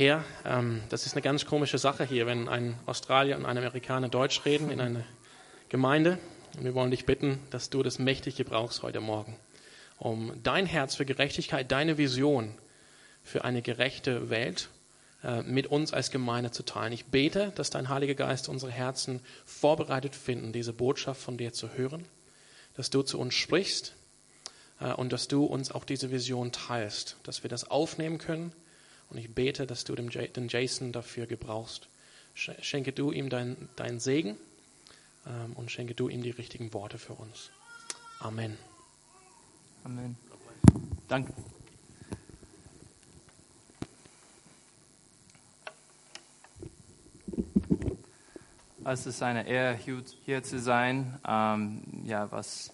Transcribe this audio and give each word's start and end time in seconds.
Herr, 0.00 0.24
ähm, 0.46 0.80
das 0.88 1.04
ist 1.04 1.12
eine 1.12 1.20
ganz 1.20 1.44
komische 1.44 1.76
Sache 1.76 2.04
hier, 2.04 2.24
wenn 2.24 2.48
ein 2.48 2.74
Australier 2.86 3.36
und 3.36 3.44
ein 3.44 3.58
Amerikaner 3.58 4.08
Deutsch 4.08 4.46
reden 4.46 4.70
in 4.70 4.80
einer 4.80 5.04
Gemeinde. 5.68 6.18
Und 6.56 6.64
wir 6.64 6.74
wollen 6.74 6.90
dich 6.90 7.04
bitten, 7.04 7.38
dass 7.50 7.68
du 7.68 7.82
das 7.82 7.98
mächtig 7.98 8.36
gebrauchst 8.36 8.82
heute 8.82 9.00
Morgen, 9.00 9.36
um 9.98 10.32
dein 10.42 10.64
Herz 10.64 10.94
für 10.94 11.04
Gerechtigkeit, 11.04 11.70
deine 11.70 11.98
Vision 11.98 12.54
für 13.22 13.44
eine 13.44 13.60
gerechte 13.60 14.30
Welt 14.30 14.70
äh, 15.22 15.42
mit 15.42 15.66
uns 15.66 15.92
als 15.92 16.10
Gemeinde 16.10 16.50
zu 16.50 16.62
teilen. 16.62 16.94
Ich 16.94 17.04
bete, 17.04 17.52
dass 17.54 17.68
dein 17.68 17.90
Heiliger 17.90 18.14
Geist 18.14 18.48
unsere 18.48 18.72
Herzen 18.72 19.20
vorbereitet 19.44 20.16
finden, 20.16 20.54
diese 20.54 20.72
Botschaft 20.72 21.20
von 21.20 21.36
dir 21.36 21.52
zu 21.52 21.74
hören, 21.74 22.06
dass 22.74 22.88
du 22.88 23.02
zu 23.02 23.20
uns 23.20 23.34
sprichst 23.34 23.96
äh, 24.80 24.94
und 24.94 25.12
dass 25.12 25.28
du 25.28 25.44
uns 25.44 25.70
auch 25.70 25.84
diese 25.84 26.10
Vision 26.10 26.52
teilst, 26.52 27.18
dass 27.22 27.42
wir 27.42 27.50
das 27.50 27.70
aufnehmen 27.70 28.16
können. 28.16 28.54
Und 29.10 29.18
ich 29.18 29.34
bete, 29.34 29.66
dass 29.66 29.84
du 29.84 29.94
den 29.96 30.48
Jason 30.48 30.92
dafür 30.92 31.26
gebrauchst. 31.26 31.88
Schenke 32.34 32.92
du 32.92 33.10
ihm 33.10 33.28
deinen 33.28 33.68
dein 33.74 33.98
Segen 33.98 34.36
ähm, 35.26 35.52
und 35.54 35.70
schenke 35.70 35.94
du 35.94 36.08
ihm 36.08 36.22
die 36.22 36.30
richtigen 36.30 36.72
Worte 36.72 36.96
für 36.96 37.14
uns. 37.14 37.50
Amen. 38.20 38.56
Amen. 39.82 40.16
Danke. 41.08 41.32
Es 48.84 49.06
ist 49.06 49.22
eine 49.22 49.46
Ehre, 49.46 49.78
hier 50.24 50.42
zu 50.42 50.58
sein. 50.58 51.18
Ähm, 51.26 51.82
ja, 52.04 52.30
was 52.30 52.72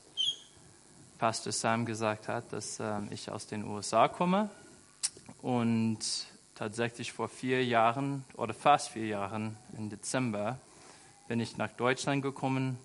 Pastor 1.18 1.52
Sam 1.52 1.86
gesagt 1.86 2.28
hat, 2.28 2.52
dass 2.52 2.78
ähm, 2.78 3.08
ich 3.10 3.30
aus 3.30 3.46
den 3.46 3.64
USA 3.64 4.06
komme 4.08 4.50
und 5.42 5.98
tatsächlich 6.54 7.12
vor 7.12 7.28
vier 7.28 7.64
Jahren 7.64 8.24
oder 8.34 8.54
fast 8.54 8.90
vier 8.90 9.06
Jahren 9.06 9.56
im 9.76 9.90
Dezember 9.90 10.58
bin 11.28 11.40
ich 11.40 11.56
nach 11.56 11.70
Deutschland 11.70 12.22
gekommen 12.22 12.78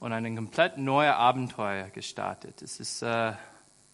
und 0.00 0.12
ein 0.12 0.36
komplett 0.36 0.78
neues 0.78 1.14
Abenteuer 1.14 1.88
gestartet. 1.88 2.62
Es 2.62 2.80
ist 2.80 3.02
äh, 3.02 3.32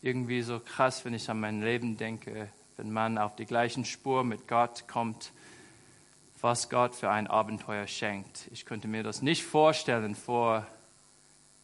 irgendwie 0.03 0.43
so 0.43 0.61
krass, 0.61 1.05
wenn 1.05 1.15
ich 1.15 1.29
an 1.31 1.41
mein 1.41 1.63
Leben 1.63 1.97
denke, 1.97 2.49
wenn 2.77 2.93
man 2.93 3.19
auf 3.19 3.37
die 3.37 3.47
gleichen 3.47 3.85
Spur 3.85 4.25
mit 4.25 4.49
Gott 4.49 4.89
kommt, 4.89 5.33
was 6.41 6.69
Gott 6.69 6.95
für 6.95 7.11
ein 7.11 7.29
Abenteuer 7.29 7.87
schenkt. 7.87 8.49
Ich 8.53 8.67
könnte 8.67 8.89
mir 8.89 9.03
das 9.03 9.23
nicht 9.23 9.45
vorstellen 9.45 10.15
vor 10.15 10.67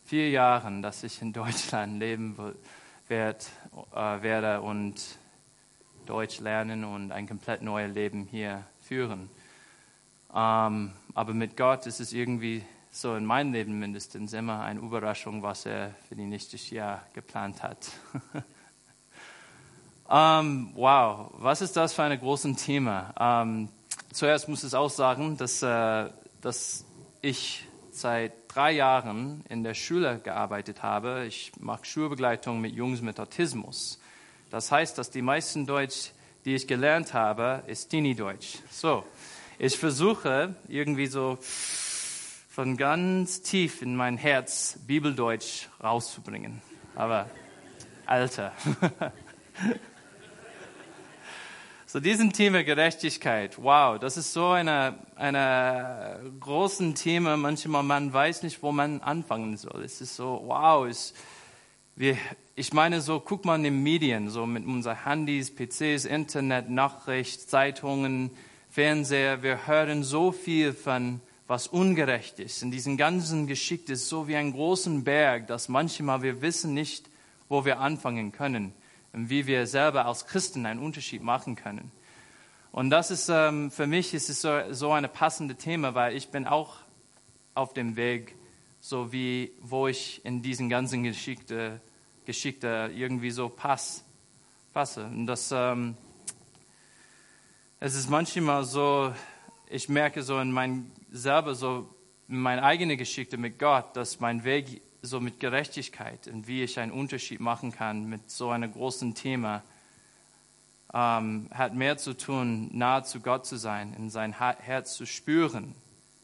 vier 0.05 0.31
Jahren, 0.31 0.83
dass 0.83 1.03
ich 1.03 1.21
in 1.21 1.33
Deutschland 1.33 1.99
leben 1.99 2.37
äh, 3.09 3.35
werde 3.93 4.61
und 4.61 4.95
Deutsch 6.09 6.41
lernen 6.41 6.85
und 6.85 7.13
ein 7.13 7.29
komplett 7.29 7.63
neues 7.63 7.95
Leben 7.95 8.27
hier 8.31 8.65
führen. 8.81 9.29
Ähm, 10.35 10.93
aber 11.15 11.35
mit 11.35 11.57
Gott 11.57 11.87
ist 11.87 12.01
es 12.01 12.13
irgendwie 12.13 12.65
so 12.91 13.15
in 13.15 13.27
meinem 13.27 13.53
Leben 13.53 13.79
mindestens 13.79 14.33
immer 14.33 14.63
eine 14.63 14.81
Überraschung, 14.81 15.43
was 15.43 15.67
er 15.67 15.95
für 16.09 16.17
die 16.17 16.25
nächste 16.25 16.57
Jahr 16.75 17.03
geplant 17.13 17.63
hat. 17.63 17.91
ähm, 20.11 20.71
wow, 20.75 21.31
was 21.35 21.61
ist 21.61 21.77
das 21.77 21.93
für 21.93 22.05
ein 22.05 22.19
großes 22.19 22.57
Thema? 22.65 23.13
Ähm, 23.19 23.69
zuerst 24.13 24.49
muss 24.49 24.65
ich 24.65 24.75
auch 24.75 24.91
sagen, 24.91 25.37
dass, 25.37 25.63
äh, 25.63 26.11
dass 26.41 26.85
ich 27.21 27.67
seit 27.91 28.33
drei 28.49 28.73
Jahren 28.73 29.45
in 29.49 29.63
der 29.63 29.75
Schule 29.75 30.21
gearbeitet 30.21 30.83
habe. 30.83 31.27
Ich 31.27 31.53
mache 31.61 31.85
Schulbegleitung 31.85 32.61
mit 32.61 32.75
Jungs 32.75 33.03
mit 33.03 33.21
Autismus. 33.21 34.01
Das 34.51 34.73
heißt, 34.73 34.97
dass 34.97 35.11
die 35.11 35.21
meisten 35.21 35.67
Deutsch, 35.67 36.13
die 36.45 36.55
ich 36.55 36.67
gelernt 36.67 37.13
habe, 37.13 37.63
ist 37.67 37.91
Teenie-Deutsch. 37.91 38.59
So, 38.71 39.05
ich 39.59 39.77
versuche 39.77 40.55
irgendwie 40.69 41.07
so 41.07 41.39
von 42.49 42.79
ganz 42.79 43.43
tief 43.43 43.83
in 43.83 43.95
mein 43.95 44.17
Herz 44.17 44.79
Bibeldeutsch 44.87 45.67
rauszubringen. 45.83 46.63
Aber 46.95 47.29
Alter. 48.07 48.53
so 51.87 52.01
diesen 52.01 52.33
Thema 52.33 52.65
Gerechtigkeit, 52.65 53.63
wow, 53.63 53.99
das 53.99 54.17
ist 54.17 54.33
so 54.33 54.49
eine, 54.49 54.99
eine 55.15 56.21
großen 56.41 56.95
Thema. 56.95 57.37
Manchmal 57.37 57.83
man 57.83 58.11
weiß 58.11 58.43
nicht, 58.45 58.63
wo 58.63 58.73
man 58.73 59.03
anfangen 59.03 59.59
soll. 59.59 59.85
Es 59.85 60.01
ist 60.01 60.17
so, 60.17 60.43
wow, 60.47 60.87
es, 60.87 61.13
wir, 61.97 62.17
ich 62.59 62.73
meine 62.73 63.01
so, 63.01 63.21
guck 63.21 63.45
mal 63.45 63.55
in 63.55 63.63
den 63.63 63.85
Medien, 63.85 64.31
so 64.31 64.45
mit 64.45 64.67
unseren 64.67 65.05
Handys, 65.05 65.55
PCs, 65.55 66.05
Internet, 66.05 66.69
Nachricht, 66.69 67.49
Zeitungen, 67.49 68.33
Fernseher, 68.69 69.45
wir 69.45 69.69
hören 69.69 70.03
so 70.03 70.33
viel 70.33 70.73
von 70.73 71.21
was 71.47 71.69
ungerecht 71.69 72.41
ist. 72.41 72.65
In 72.65 72.73
diesem 72.73 72.97
ganzen 72.97 73.47
Geschick 73.47 73.89
ist 73.89 74.09
so 74.09 74.27
wie 74.27 74.35
ein 74.35 74.53
großen 74.53 75.05
Berg, 75.05 75.47
dass 75.47 75.69
manchmal 75.69 76.23
wir 76.23 76.43
wissen 76.43 76.75
nicht, 76.75 77.09
wo 77.49 77.65
wir 77.65 77.79
anfangen 77.79 78.33
können 78.33 78.73
und 79.13 79.31
wie 79.31 79.47
wir 79.47 79.69
selber 79.69 80.07
als 80.07 80.27
Christen 80.27 80.67
einen 80.67 80.81
Unterschied 80.81 81.23
machen 81.23 81.55
können. 81.55 81.93
Und 82.73 82.91
das 82.91 83.13
ist 83.13 83.29
ähm, 83.29 83.71
für 83.71 83.87
mich 83.87 84.15
ist 84.15 84.31
es 84.31 84.41
so, 84.41 84.61
so 84.73 84.91
ein 84.91 85.09
passendes 85.09 85.59
Thema, 85.59 85.95
weil 85.95 86.17
ich 86.17 86.31
bin 86.31 86.45
auch 86.45 86.79
auf 87.55 87.73
dem 87.73 87.95
Weg, 87.95 88.35
so 88.81 89.13
wie 89.13 89.53
wo 89.61 89.87
ich 89.87 90.25
in 90.25 90.43
diesen 90.43 90.69
ganzen 90.69 91.05
Geschichte, 91.05 91.81
Geschichte 92.29 92.91
irgendwie 92.95 93.31
so 93.31 93.49
pass, 93.49 94.05
passe. 94.75 95.07
Und 95.07 95.25
das 95.27 95.51
ähm, 95.51 95.97
es 97.81 97.95
ist 97.95 98.11
manchmal 98.11 98.65
so, 98.65 99.15
ich 99.71 99.89
merke 99.89 100.23
so 100.23 100.39
in 100.39 100.53
mein 100.53 100.91
selber 101.11 101.55
so 101.55 101.89
in 102.29 102.41
meine 102.41 102.63
eigene 102.63 102.99
Geschichte 102.99 103.39
mit 103.39 103.59
Gott, 103.59 103.97
dass 103.97 104.21
mein 104.21 104.45
Weg 104.45 104.83
so 105.01 105.21
mit 105.21 105.41
Gerechtigkeit 105.41 106.29
und 106.29 106.47
wie 106.49 106.63
ich 106.63 106.79
einen 106.79 106.93
Unterschied 106.93 107.41
machen 107.41 107.73
kann 107.73 108.05
mit 108.05 108.31
so 108.31 108.51
einem 108.51 108.71
großen 108.71 109.15
Thema 109.15 109.63
ähm, 110.93 111.49
hat 111.51 111.75
mehr 111.75 111.97
zu 111.97 112.13
tun, 112.15 112.69
nahe 112.77 113.05
zu 113.05 113.21
Gott 113.21 113.47
zu 113.47 113.57
sein, 113.57 113.95
in 113.95 114.11
sein 114.11 114.39
Herz 114.39 114.95
zu 114.97 115.07
spüren, 115.07 115.75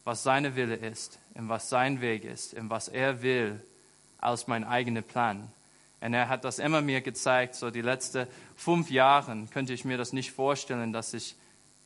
was 0.04 0.22
seine 0.22 0.54
Wille 0.54 0.76
ist, 0.76 1.19
und 1.32 1.48
was 1.48 1.71
sein 1.71 2.03
Weg 2.03 2.25
ist, 2.25 2.53
und 2.53 2.69
was 2.69 2.88
er 2.88 3.22
will, 3.22 3.65
als 4.19 4.47
mein 4.47 4.65
eigener 4.65 5.03
Plan. 5.03 5.50
Und 6.04 6.12
er 6.12 6.28
hat 6.28 6.44
das 6.44 6.59
immer 6.59 6.82
mir 6.82 7.00
gezeigt, 7.00 7.54
so 7.54 7.70
die 7.70 7.81
letzten 7.81 8.26
fünf 8.56 8.91
Jahre 8.91 9.47
könnte 9.50 9.72
ich 9.72 9.87
mir 9.87 9.97
das 9.97 10.12
nicht 10.12 10.32
vorstellen, 10.32 10.92
dass 10.92 11.15
ich 11.15 11.34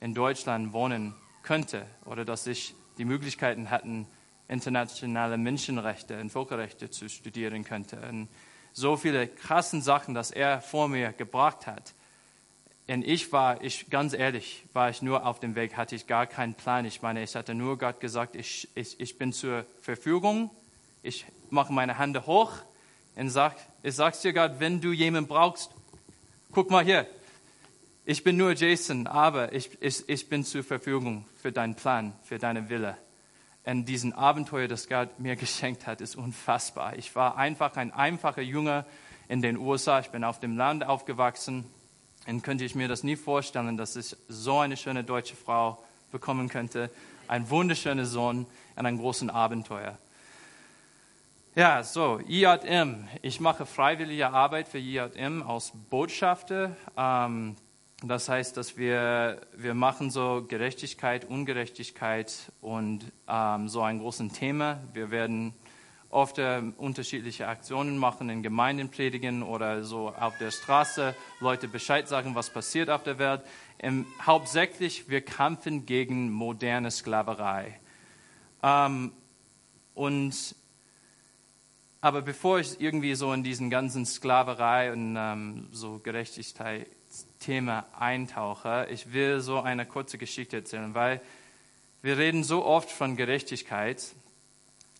in 0.00 0.12
Deutschland 0.12 0.72
wohnen 0.72 1.14
könnte 1.44 1.86
oder 2.04 2.24
dass 2.24 2.48
ich 2.48 2.74
die 2.98 3.04
Möglichkeiten 3.04 3.66
hätte, 3.66 4.06
internationale 4.48 5.38
Menschenrechte 5.38 6.18
und 6.20 6.30
Völkerrechte 6.30 6.90
zu 6.90 7.08
studieren 7.08 7.62
könnte. 7.62 8.00
Und 8.08 8.26
so 8.72 8.96
viele 8.96 9.28
krassen 9.28 9.82
Sachen, 9.82 10.14
dass 10.14 10.32
er 10.32 10.62
vor 10.62 10.88
mir 10.88 11.12
gebracht 11.12 11.68
hat. 11.68 11.94
Und 12.88 13.06
ich 13.06 13.30
war, 13.30 13.62
ich, 13.62 13.88
ganz 13.88 14.14
ehrlich, 14.14 14.64
war 14.72 14.90
ich 14.90 15.00
nur 15.00 15.26
auf 15.26 15.38
dem 15.38 15.54
Weg, 15.54 15.76
hatte 15.76 15.94
ich 15.94 16.08
gar 16.08 16.26
keinen 16.26 16.54
Plan. 16.54 16.84
Ich 16.86 17.02
meine, 17.02 17.22
ich 17.22 17.36
hatte 17.36 17.54
nur 17.54 17.78
Gott 17.78 18.00
gesagt, 18.00 18.34
ich, 18.34 18.68
ich, 18.74 18.98
ich 18.98 19.16
bin 19.16 19.32
zur 19.32 19.64
Verfügung. 19.80 20.50
Ich 21.04 21.24
mache 21.50 21.72
meine 21.72 21.96
Hände 22.00 22.26
hoch 22.26 22.64
und 23.18 23.30
sag, 23.30 23.56
ich 23.82 23.96
sag's 23.96 24.20
dir 24.20 24.32
Gott, 24.32 24.52
wenn 24.58 24.80
du 24.80 24.92
jemanden 24.92 25.28
brauchst, 25.28 25.70
guck 26.52 26.70
mal 26.70 26.84
hier, 26.84 27.06
ich 28.04 28.22
bin 28.22 28.36
nur 28.36 28.52
Jason, 28.52 29.06
aber 29.06 29.52
ich, 29.52 29.70
ich, 29.82 30.08
ich 30.08 30.28
bin 30.28 30.44
zur 30.44 30.62
Verfügung 30.62 31.24
für 31.36 31.50
deinen 31.50 31.74
Plan, 31.74 32.14
für 32.22 32.38
deine 32.38 32.70
Wille. 32.70 32.96
Und 33.64 33.86
diesen 33.86 34.12
Abenteuer, 34.12 34.68
das 34.68 34.88
Gott 34.88 35.18
mir 35.18 35.36
geschenkt 35.36 35.86
hat, 35.86 36.00
ist 36.00 36.16
unfassbar. 36.16 36.96
Ich 36.96 37.14
war 37.16 37.36
einfach 37.36 37.76
ein 37.76 37.92
einfacher 37.92 38.40
Junge 38.40 38.86
in 39.28 39.42
den 39.42 39.58
USA. 39.58 39.98
Ich 39.98 40.08
bin 40.08 40.24
auf 40.24 40.38
dem 40.40 40.56
Land 40.56 40.84
aufgewachsen. 40.84 41.66
Und 42.26 42.42
könnte 42.42 42.64
ich 42.64 42.74
mir 42.74 42.88
das 42.88 43.02
nie 43.02 43.16
vorstellen, 43.16 43.76
dass 43.76 43.96
ich 43.96 44.16
so 44.28 44.58
eine 44.58 44.76
schöne 44.76 45.02
deutsche 45.02 45.34
Frau 45.34 45.82
bekommen 46.12 46.48
könnte, 46.48 46.90
ein 47.26 47.50
wunderschöner 47.50 48.06
Sohn 48.06 48.46
und 48.76 48.86
ein 48.86 48.96
großes 48.96 49.28
Abenteuer. 49.28 49.98
Ja, 51.58 51.82
so, 51.82 52.20
IJM. 52.20 53.08
Ich 53.20 53.40
mache 53.40 53.66
freiwillige 53.66 54.30
Arbeit 54.30 54.68
für 54.68 54.78
IJM 54.78 55.42
als 55.42 55.72
Botschafter. 55.90 56.76
Ähm, 56.96 57.56
das 58.00 58.28
heißt, 58.28 58.56
dass 58.56 58.76
wir, 58.76 59.40
wir 59.56 59.74
machen 59.74 60.12
so 60.12 60.44
Gerechtigkeit, 60.46 61.24
Ungerechtigkeit 61.24 62.52
und 62.60 63.10
ähm, 63.26 63.68
so 63.68 63.82
ein 63.82 63.98
großes 63.98 64.34
Thema. 64.34 64.78
Wir 64.92 65.10
werden 65.10 65.52
oft 66.10 66.38
äh, 66.38 66.62
unterschiedliche 66.76 67.48
Aktionen 67.48 67.98
machen, 67.98 68.30
in 68.30 68.44
Gemeinden 68.44 68.88
predigen 68.88 69.42
oder 69.42 69.82
so 69.82 70.10
auf 70.10 70.38
der 70.38 70.52
Straße 70.52 71.16
Leute 71.40 71.66
Bescheid 71.66 72.06
sagen, 72.06 72.36
was 72.36 72.50
passiert 72.50 72.88
auf 72.88 73.02
der 73.02 73.18
Welt. 73.18 73.42
Ähm, 73.80 74.06
hauptsächlich, 74.24 75.08
wir 75.08 75.22
kämpfen 75.22 75.86
gegen 75.86 76.30
moderne 76.30 76.92
Sklaverei. 76.92 77.80
Ähm, 78.62 79.10
und 79.96 80.54
aber 82.00 82.22
bevor 82.22 82.60
ich 82.60 82.80
irgendwie 82.80 83.14
so 83.14 83.32
in 83.32 83.42
diesen 83.42 83.70
ganzen 83.70 84.06
Sklaverei 84.06 84.92
und 84.92 85.16
ähm, 85.18 85.68
so 85.72 85.98
Gerechtigkeit 85.98 86.86
Thema 87.40 87.86
eintauche, 87.98 88.86
ich 88.90 89.12
will 89.12 89.40
so 89.40 89.60
eine 89.60 89.86
kurze 89.86 90.18
Geschichte 90.18 90.56
erzählen, 90.58 90.94
weil 90.94 91.20
wir 92.02 92.18
reden 92.18 92.44
so 92.44 92.64
oft 92.64 92.90
von 92.90 93.16
Gerechtigkeit, 93.16 94.14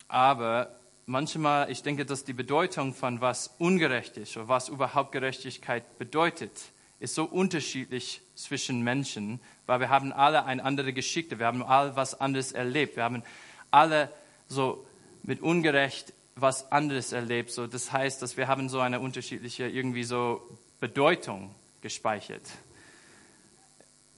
aber 0.08 0.74
manchmal, 1.06 1.70
ich 1.70 1.82
denke, 1.82 2.04
dass 2.06 2.24
die 2.24 2.32
Bedeutung 2.32 2.94
von 2.94 3.20
was 3.20 3.54
ungerecht 3.58 4.16
ist 4.16 4.36
oder 4.36 4.48
was 4.48 4.68
überhaupt 4.68 5.12
Gerechtigkeit 5.12 5.98
bedeutet, 5.98 6.52
ist 6.98 7.14
so 7.14 7.24
unterschiedlich 7.24 8.20
zwischen 8.34 8.82
Menschen, 8.82 9.40
weil 9.66 9.80
wir 9.80 9.90
haben 9.90 10.12
alle 10.12 10.44
eine 10.44 10.64
andere 10.64 10.92
Geschichte, 10.92 11.38
wir 11.38 11.46
haben 11.46 11.62
alle 11.62 11.94
was 11.94 12.20
anderes 12.20 12.52
erlebt, 12.52 12.96
wir 12.96 13.04
haben 13.04 13.22
alle 13.70 14.10
so 14.48 14.84
mit 15.22 15.40
Ungerecht 15.40 16.12
was 16.40 16.70
anderes 16.72 17.12
erlebt. 17.12 17.50
So, 17.50 17.66
das 17.66 17.92
heißt, 17.92 18.22
dass 18.22 18.36
wir 18.36 18.48
haben 18.48 18.68
so 18.68 18.80
eine 18.80 19.00
unterschiedliche 19.00 19.68
irgendwie 19.68 20.04
so 20.04 20.40
Bedeutung 20.80 21.54
gespeichert. 21.80 22.42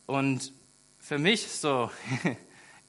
Und 0.07 0.53
für 0.99 1.19
mich 1.19 1.49
so, 1.49 1.91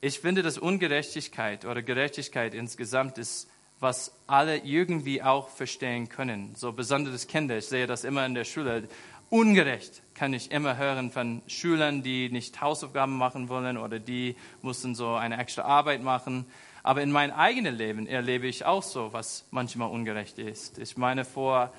ich 0.01 0.19
finde, 0.19 0.41
dass 0.41 0.57
Ungerechtigkeit 0.57 1.65
oder 1.65 1.81
Gerechtigkeit 1.81 2.53
insgesamt 2.53 3.17
ist, 3.17 3.49
was 3.79 4.13
alle 4.27 4.57
irgendwie 4.57 5.23
auch 5.23 5.49
verstehen 5.49 6.07
können. 6.07 6.53
So 6.55 6.71
besonders 6.71 7.27
Kinder, 7.27 7.57
ich 7.57 7.65
sehe 7.65 7.87
das 7.87 8.03
immer 8.03 8.25
in 8.25 8.35
der 8.35 8.45
Schule. 8.45 8.87
Ungerecht 9.29 10.03
kann 10.13 10.33
ich 10.33 10.51
immer 10.51 10.77
hören 10.77 11.09
von 11.09 11.41
Schülern, 11.47 12.03
die 12.03 12.29
nicht 12.29 12.61
Hausaufgaben 12.61 13.17
machen 13.17 13.49
wollen 13.49 13.77
oder 13.77 13.97
die 13.97 14.35
mussten 14.61 14.93
so 14.93 15.13
eine 15.15 15.39
extra 15.39 15.63
Arbeit 15.63 16.03
machen. 16.03 16.45
Aber 16.83 17.01
in 17.01 17.11
meinem 17.11 17.33
eigenen 17.33 17.75
Leben 17.75 18.07
erlebe 18.07 18.47
ich 18.47 18.65
auch 18.65 18.83
so, 18.83 19.13
was 19.13 19.47
manchmal 19.51 19.89
ungerecht 19.89 20.39
ist. 20.39 20.79
Ich 20.79 20.97
meine, 20.97 21.25
vor 21.25 21.71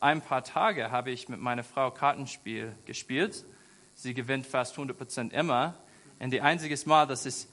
ein 0.00 0.20
paar 0.20 0.44
Tagen 0.44 0.90
habe 0.90 1.10
ich 1.10 1.28
mit 1.28 1.40
meiner 1.40 1.64
Frau 1.64 1.90
Kartenspiel 1.90 2.74
gespielt. 2.84 3.44
Sie 3.94 4.14
gewinnt 4.14 4.46
fast 4.46 4.72
100 4.72 4.96
Prozent 4.96 5.32
immer. 5.32 5.74
Und 6.18 6.30
die 6.30 6.40
einzige 6.40 6.76
Mal, 6.86 7.06
dass 7.06 7.26
ich 7.26 7.46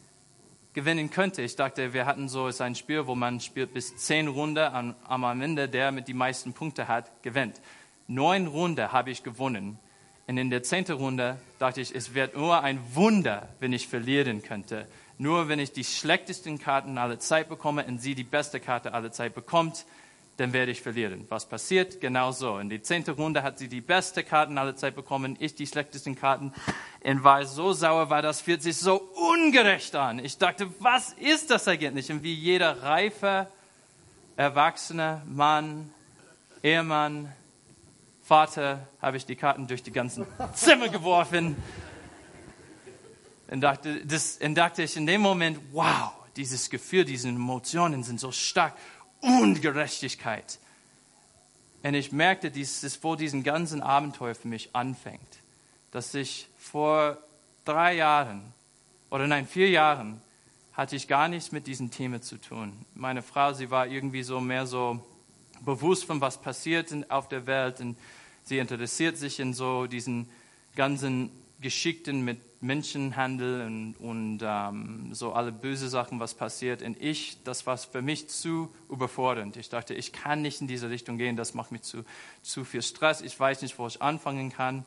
gewinnen 0.74 1.10
könnte, 1.10 1.42
ich 1.42 1.56
dachte, 1.56 1.94
wir 1.94 2.06
hatten 2.06 2.30
so 2.30 2.52
ein 2.60 2.76
Spiel, 2.76 3.08
wo 3.08 3.16
man 3.16 3.40
spielt 3.40 3.74
bis 3.74 3.96
zehn 3.98 4.28
Runden. 4.28 4.96
Am 5.08 5.42
Ende 5.42 5.70
der 5.70 5.92
mit 5.92 6.08
die 6.08 6.14
meisten 6.14 6.54
Punkte 6.54 6.88
hat, 6.88 7.24
gewinnt. 7.24 7.62
Neun 8.08 8.48
Runden 8.48 8.92
habe 8.92 9.12
ich 9.12 9.24
gewonnen. 9.24 9.80
Und 10.28 10.38
in 10.38 10.50
der 10.50 10.62
zehnten 10.62 10.98
Runde 10.98 11.40
dachte 11.58 11.80
ich, 11.80 11.96
es 11.96 12.14
wird 12.14 12.36
nur 12.36 12.62
ein 12.62 12.80
Wunder, 12.94 13.48
wenn 13.60 13.72
ich 13.72 13.88
verlieren 13.88 14.44
könnte. 14.44 14.86
Nur 15.18 15.48
wenn 15.48 15.58
ich 15.58 15.72
die 15.72 15.86
schlechtesten 15.86 16.60
Karten 16.60 16.98
aller 16.98 17.18
Zeit 17.18 17.50
bekomme 17.50 17.86
und 17.86 18.00
sie 18.00 18.14
die 18.14 18.26
beste 18.26 18.60
Karte 18.60 18.94
aller 18.94 19.12
Zeit 19.12 19.34
bekommt, 19.34 19.86
dann 20.36 20.54
werde 20.54 20.72
ich 20.72 20.82
verlieren. 20.82 21.26
Was 21.30 21.48
passiert? 21.48 22.00
Genau 22.00 22.32
so. 22.32 22.60
In 22.60 22.70
die 22.70 22.82
zehnte 22.82 23.14
Runde 23.14 23.42
hat 23.42 23.58
sie 23.58 23.68
die 23.68 23.82
beste 23.82 24.24
Karten 24.24 24.58
aller 24.58 24.76
Zeit 24.76 24.96
bekommen, 24.96 25.36
ich 25.40 25.56
die 25.56 25.66
schlechtesten 25.66 26.16
Karten. 26.16 26.54
Und 27.04 27.24
war 27.24 27.46
so 27.46 27.74
sauer, 27.74 28.10
weil 28.10 28.22
das 28.22 28.42
fühlt 28.42 28.62
sich 28.62 28.78
so 28.78 28.98
ungerecht 28.98 29.96
an. 29.96 30.20
Ich 30.24 30.38
dachte, 30.38 30.70
was 30.80 31.14
ist 31.14 31.50
das 31.50 31.68
eigentlich? 31.68 32.12
Und 32.12 32.22
wie 32.22 32.34
jeder 32.34 32.84
reife, 32.84 33.48
erwachsene 34.36 35.24
Mann, 35.26 35.92
Ehemann, 36.62 37.34
Vater, 38.28 38.86
habe 39.02 39.16
ich 39.16 39.26
die 39.26 39.38
Karten 39.38 39.68
durch 39.68 39.84
die 39.84 39.92
ganzen 39.94 40.26
Zimmer 40.54 40.90
geworfen 40.90 41.56
und 43.50 43.62
dachte, 43.62 44.06
das, 44.06 44.38
und 44.40 44.54
dachte 44.56 44.84
ich 44.84 44.98
in 44.98 45.08
dem 45.08 45.22
Moment, 45.22 45.58
wow, 45.72 46.12
dieses 46.36 46.70
Gefühl, 46.70 47.06
diese 47.06 47.30
Emotionen 47.30 48.04
sind 48.04 48.20
so 48.20 48.34
stark. 48.34 48.74
Ungerechtigkeit. 49.22 50.60
Und 51.84 51.94
ich 51.94 52.12
merkte, 52.12 52.52
dass 52.52 52.98
vor 52.98 53.16
diesem 53.16 53.44
ganzen 53.44 53.82
Abenteuer 53.82 54.36
für 54.36 54.50
mich 54.50 54.76
anfängt. 54.76 55.40
Dass 55.92 56.14
ich 56.14 56.50
vor 56.58 57.18
drei 57.64 57.96
Jahren, 57.96 58.42
oder 59.10 59.26
nein, 59.28 59.48
vier 59.48 59.70
Jahren, 59.70 60.20
hatte 60.74 60.98
ich 60.98 61.08
gar 61.08 61.30
nichts 61.30 61.54
mit 61.54 61.66
diesem 61.66 61.92
Thema 61.92 62.22
zu 62.22 62.36
tun. 62.36 62.74
Meine 62.94 63.22
Frau, 63.22 63.54
sie 63.54 63.72
war 63.72 63.88
irgendwie 63.88 64.24
so 64.24 64.42
mehr 64.42 64.68
so 64.68 65.02
bewusst 65.62 66.04
von 66.04 66.20
was 66.20 66.42
passiert 66.42 66.94
auf 67.10 67.30
der 67.30 67.48
Welt 67.48 67.80
und 67.80 67.98
sie 68.48 68.60
interessiert 68.60 69.18
sich 69.18 69.40
in 69.40 69.54
so 69.54 69.88
diesen 69.88 70.30
ganzen 70.76 71.32
Geschichten 71.60 72.22
mit 72.22 72.40
Menschenhandel 72.62 73.66
und, 73.66 73.96
und 73.96 74.40
ähm, 74.42 75.14
so 75.14 75.34
alle 75.34 75.52
böse 75.52 75.90
Sachen, 75.90 76.20
was 76.20 76.34
passiert. 76.34 76.82
Und 76.82 77.00
ich, 77.02 77.44
das 77.44 77.68
war 77.68 77.78
für 77.78 78.02
mich 78.02 78.30
zu 78.30 78.74
überfordernd. 78.90 79.58
Ich 79.58 79.70
dachte, 79.70 79.94
ich 79.94 80.14
kann 80.14 80.42
nicht 80.42 80.62
in 80.62 80.68
diese 80.68 80.90
Richtung 80.90 81.18
gehen, 81.18 81.36
das 81.36 81.54
macht 81.54 81.72
mich 81.72 81.82
zu, 81.82 82.04
zu 82.42 82.64
viel 82.64 82.82
Stress. 82.82 83.22
Ich 83.22 83.40
weiß 83.40 83.62
nicht, 83.62 83.78
wo 83.78 83.86
ich 83.88 84.02
anfangen 84.02 84.52
kann. 84.52 84.86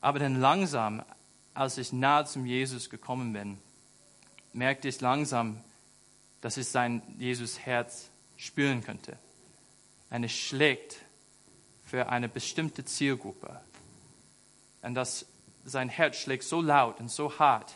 Aber 0.00 0.18
dann 0.18 0.40
langsam, 0.40 1.02
als 1.54 1.78
ich 1.78 1.92
nahe 1.92 2.26
zum 2.26 2.44
Jesus 2.44 2.90
gekommen 2.90 3.32
bin, 3.32 3.58
merkte 4.52 4.88
ich 4.88 5.00
langsam, 5.00 5.60
dass 6.42 6.58
ich 6.58 6.68
sein 6.68 7.02
Jesus-Herz 7.18 8.10
spüren 8.36 8.84
könnte. 8.84 9.18
Eine 10.10 10.28
schlägt 10.28 11.03
für 11.94 12.08
eine 12.08 12.28
bestimmte 12.28 12.84
Zielgruppe. 12.84 13.60
Und 14.82 14.96
das 14.96 15.26
sein 15.64 15.88
Herz 15.88 16.16
schlägt 16.16 16.42
so 16.42 16.60
laut 16.60 16.98
und 16.98 17.08
so 17.08 17.38
hart, 17.38 17.72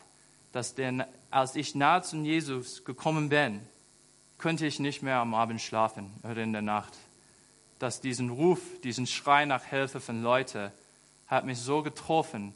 dass 0.50 0.74
denn, 0.74 1.04
als 1.30 1.54
ich 1.54 1.76
nahe 1.76 2.02
zu 2.02 2.16
Jesus 2.16 2.84
gekommen 2.84 3.28
bin, 3.28 3.60
könnte 4.36 4.66
ich 4.66 4.80
nicht 4.80 5.04
mehr 5.04 5.18
am 5.18 5.34
Abend 5.34 5.60
schlafen 5.60 6.10
oder 6.24 6.42
in 6.42 6.52
der 6.52 6.62
Nacht. 6.62 6.94
Dass 7.78 8.00
diesen 8.00 8.30
Ruf, 8.30 8.58
diesen 8.82 9.06
Schrei 9.06 9.44
nach 9.44 9.62
Hilfe 9.62 10.00
von 10.00 10.20
Leuten 10.20 10.72
hat 11.28 11.46
mich 11.46 11.60
so 11.60 11.84
getroffen, 11.84 12.54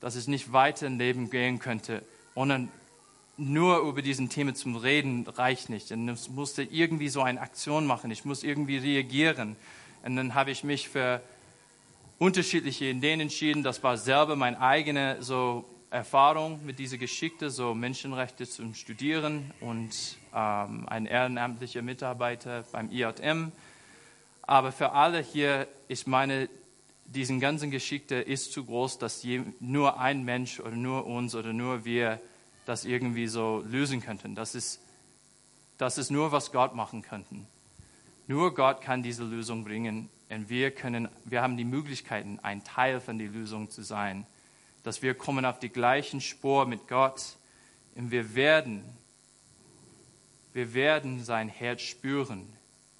dass 0.00 0.14
ich 0.14 0.28
nicht 0.28 0.52
weiter 0.52 0.88
im 0.88 0.98
Leben 0.98 1.30
gehen 1.30 1.58
könnte, 1.58 2.02
ohne 2.34 2.68
nur 3.38 3.78
über 3.78 4.02
diesen 4.02 4.28
Thema 4.28 4.54
zu 4.54 4.76
reden 4.76 5.26
reicht 5.26 5.70
nicht. 5.70 5.90
Ich 5.90 6.28
musste 6.28 6.64
irgendwie 6.64 7.08
so 7.08 7.22
eine 7.22 7.40
Aktion 7.40 7.86
machen. 7.86 8.10
Ich 8.10 8.26
muss 8.26 8.42
irgendwie 8.42 8.76
reagieren. 8.76 9.56
Und 10.08 10.16
dann 10.16 10.34
habe 10.34 10.50
ich 10.50 10.64
mich 10.64 10.88
für 10.88 11.20
unterschiedliche 12.18 12.86
Ideen 12.86 13.20
entschieden. 13.20 13.62
Das 13.62 13.82
war 13.82 13.98
selber 13.98 14.36
meine 14.36 14.58
eigene 14.58 15.22
so 15.22 15.66
Erfahrung 15.90 16.64
mit 16.64 16.78
dieser 16.78 16.96
Geschichte, 16.96 17.50
so 17.50 17.74
Menschenrechte 17.74 18.48
zu 18.48 18.72
studieren 18.72 19.52
und 19.60 19.90
ähm, 20.34 20.88
ein 20.88 21.04
ehrenamtlicher 21.04 21.82
Mitarbeiter 21.82 22.64
beim 22.72 22.90
IJM. 22.90 23.52
Aber 24.40 24.72
für 24.72 24.92
alle 24.92 25.20
hier, 25.20 25.68
ich 25.88 26.06
meine, 26.06 26.48
diese 27.04 27.38
ganze 27.38 27.68
Geschichte 27.68 28.14
ist 28.14 28.52
zu 28.52 28.64
groß, 28.64 28.96
dass 28.98 29.26
nur 29.60 30.00
ein 30.00 30.24
Mensch 30.24 30.58
oder 30.58 30.70
nur 30.70 31.06
uns 31.06 31.34
oder 31.34 31.52
nur 31.52 31.84
wir 31.84 32.18
das 32.64 32.86
irgendwie 32.86 33.26
so 33.26 33.62
lösen 33.68 34.00
könnten. 34.00 34.34
Das 34.34 34.54
ist, 34.54 34.80
das 35.76 35.98
ist 35.98 36.10
nur, 36.10 36.32
was 36.32 36.50
Gott 36.50 36.74
machen 36.74 37.02
könnten. 37.02 37.46
Nur 38.28 38.54
Gott 38.54 38.82
kann 38.82 39.02
diese 39.02 39.24
Lösung 39.24 39.64
bringen. 39.64 40.10
Und 40.28 40.50
wir, 40.50 40.70
können, 40.70 41.08
wir 41.24 41.40
haben 41.40 41.56
die 41.56 41.64
Möglichkeiten, 41.64 42.38
ein 42.42 42.62
Teil 42.62 43.00
von 43.00 43.18
der 43.18 43.28
Lösung 43.28 43.70
zu 43.70 43.82
sein. 43.82 44.26
Dass 44.82 45.00
wir 45.02 45.14
kommen 45.14 45.46
auf 45.46 45.58
die 45.58 45.70
gleichen 45.70 46.20
Spur 46.20 46.66
mit 46.66 46.86
Gott 46.88 47.36
und 47.96 48.10
wir 48.10 48.34
werden, 48.34 48.84
wir 50.52 50.74
werden 50.74 51.24
sein 51.24 51.48
Herz 51.48 51.80
spüren, 51.80 52.46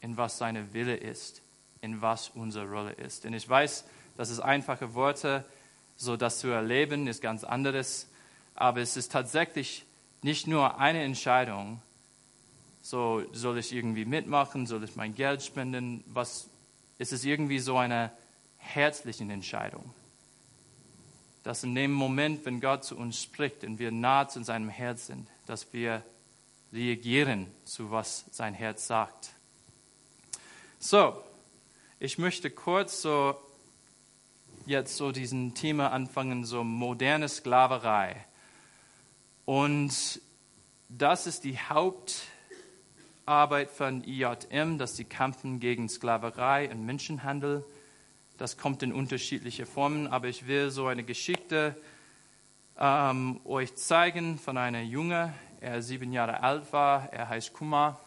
in 0.01 0.17
was 0.17 0.39
seine 0.39 0.73
Wille 0.73 0.97
ist, 0.97 1.43
in 1.83 2.01
was 2.01 2.31
unsere 2.31 2.67
Rolle 2.67 2.93
ist. 2.93 3.27
Und 3.27 3.35
ich 3.35 3.49
weiß, 3.49 3.85
das 4.17 4.31
ist 4.31 4.41
einfache 4.41 4.95
Worte, 4.95 5.45
so 5.97 6.17
das 6.17 6.39
zu 6.39 6.49
erleben 6.49 7.07
ist 7.07 7.21
ganz 7.21 7.45
anderes, 7.45 8.09
aber 8.55 8.81
es 8.81 8.97
ist 8.97 9.13
tatsächlich 9.13 9.85
nicht 10.23 10.47
nur 10.47 10.79
eine 10.81 11.03
Entscheidung, 11.03 11.83
so 12.89 13.23
soll 13.33 13.59
ich 13.59 13.71
irgendwie 13.71 14.07
mitmachen, 14.07 14.67
soll 14.67 14.83
ich 14.83 14.97
mein 14.97 15.15
Geld 15.15 15.43
spenden, 15.43 16.03
was 16.07 16.49
ist 16.97 17.13
es 17.13 17.23
irgendwie 17.23 17.59
so 17.59 17.77
eine 17.77 18.11
herzliche 18.57 19.25
Entscheidung. 19.25 19.93
Dass 21.43 21.63
in 21.65 21.75
dem 21.75 21.93
Moment, 21.93 22.47
wenn 22.47 22.63
Gott 22.63 22.85
zu 22.85 22.97
uns 22.97 23.23
spricht 23.23 23.63
und 23.63 23.79
wir 23.79 23.91
nah 23.91 24.27
zu 24.27 24.43
seinem 24.43 24.71
Herz 24.71 25.09
sind, 25.09 25.29
dass 25.45 25.71
wir 25.75 26.03
reagieren 26.73 27.49
zu 27.67 27.91
was 27.91 28.25
sein 28.31 28.55
Herz 28.55 28.87
sagt. 28.87 29.33
So, 30.79 31.23
ich 32.01 32.17
möchte 32.17 32.51
kurz 32.51 33.03
so 33.03 33.39
jetzt 34.65 34.97
so 34.97 35.13
diesen 35.13 35.55
Thema 35.55 35.93
anfangen, 35.93 36.47
so 36.47 36.65
moderne 36.65 37.29
Sklaverei. 37.29 38.17
Und 39.45 40.23
das 40.89 41.27
ist 41.27 41.45
die 41.45 41.59
Haupt 41.59 42.23
Arbeit 43.29 43.71
von 43.71 44.03
IJM, 44.03 44.79
dass 44.79 44.97
sie 44.97 45.05
kämpfen 45.05 45.61
gegen 45.61 45.89
Sklaverei 45.89 46.71
und 46.71 46.85
Menschenhandel. 46.87 47.65
Das 48.39 48.57
kommt 48.57 48.83
in 48.83 48.93
unterschiedliche 48.93 49.67
Formen, 49.67 50.07
aber 50.09 50.29
ich 50.29 50.47
will 50.47 50.71
so 50.71 50.87
eine 50.87 51.05
Geschichte 51.05 51.77
ähm, 52.79 53.41
euch 53.45 53.75
zeigen 53.75 54.39
von 54.39 54.57
einer 54.57 54.83
Junge, 54.83 55.35
er 55.61 55.83
sieben 55.83 56.13
Jahre 56.13 56.43
alt 56.43 56.73
war, 56.73 57.13
er 57.13 57.29
heißt 57.29 57.53
Kuma. 57.53 58.01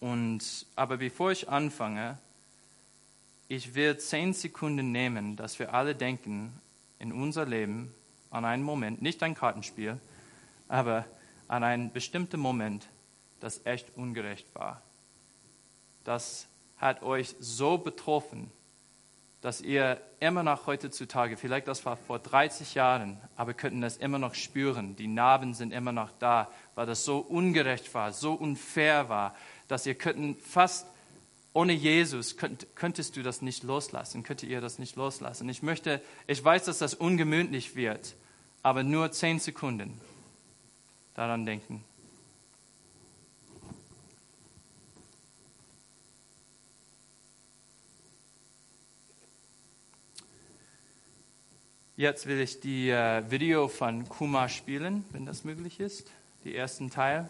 Und, 0.00 0.66
aber 0.74 0.96
bevor 0.96 1.30
ich 1.30 1.48
anfange, 1.48 2.18
ich 3.46 3.74
will 3.74 3.96
zehn 3.98 4.32
Sekunden 4.32 4.90
nehmen, 4.90 5.36
dass 5.36 5.58
wir 5.58 5.74
alle 5.74 5.94
denken 5.94 6.52
in 6.98 7.12
unser 7.12 7.46
Leben 7.46 7.94
an 8.30 8.44
einen 8.44 8.62
Moment, 8.62 9.02
nicht 9.02 9.22
ein 9.22 9.34
Kartenspiel, 9.34 10.00
aber 10.68 11.04
an 11.48 11.62
einen 11.62 11.92
bestimmten 11.92 12.40
Moment, 12.40 12.88
das 13.42 13.64
echt 13.64 13.96
ungerecht 13.96 14.46
war. 14.54 14.82
Das 16.04 16.46
hat 16.76 17.02
euch 17.02 17.34
so 17.38 17.78
betroffen, 17.78 18.50
dass 19.40 19.60
ihr 19.60 20.00
immer 20.20 20.42
noch 20.44 20.66
heutzutage, 20.66 21.36
vielleicht 21.36 21.66
das 21.66 21.84
war 21.84 21.96
vor 21.96 22.20
30 22.20 22.74
Jahren, 22.74 23.20
aber 23.36 23.54
könnten 23.54 23.80
das 23.80 23.96
immer 23.96 24.18
noch 24.18 24.34
spüren. 24.34 24.94
Die 24.94 25.08
Narben 25.08 25.54
sind 25.54 25.72
immer 25.72 25.92
noch 25.92 26.10
da, 26.20 26.48
weil 26.76 26.86
das 26.86 27.04
so 27.04 27.18
ungerecht 27.18 27.92
war, 27.94 28.12
so 28.12 28.34
unfair 28.34 29.08
war, 29.08 29.34
dass 29.66 29.84
ihr 29.84 29.96
könnten 29.96 30.36
fast 30.36 30.86
ohne 31.54 31.72
Jesus 31.72 32.36
könnt, 32.36 32.66
könntest 32.76 33.16
du 33.16 33.22
das 33.22 33.42
nicht 33.42 33.62
loslassen, 33.62 34.22
könntet 34.22 34.48
ihr 34.48 34.60
das 34.60 34.78
nicht 34.78 34.96
loslassen. 34.96 35.48
Ich 35.48 35.62
möchte, 35.62 36.00
ich 36.26 36.42
weiß, 36.42 36.64
dass 36.64 36.78
das 36.78 36.94
ungemütlich 36.94 37.76
wird, 37.76 38.14
aber 38.62 38.82
nur 38.82 39.12
zehn 39.12 39.38
Sekunden 39.38 40.00
daran 41.14 41.44
denken. 41.44 41.84
Jetzt 51.96 52.26
will 52.26 52.40
ich 52.40 52.58
die 52.58 52.88
äh, 52.88 53.30
Video 53.30 53.68
von 53.68 54.08
Kuma 54.08 54.48
spielen, 54.48 55.04
wenn 55.12 55.26
das 55.26 55.44
möglich 55.44 55.78
ist, 55.78 56.10
die 56.42 56.56
ersten 56.56 56.88
Teil. 56.88 57.28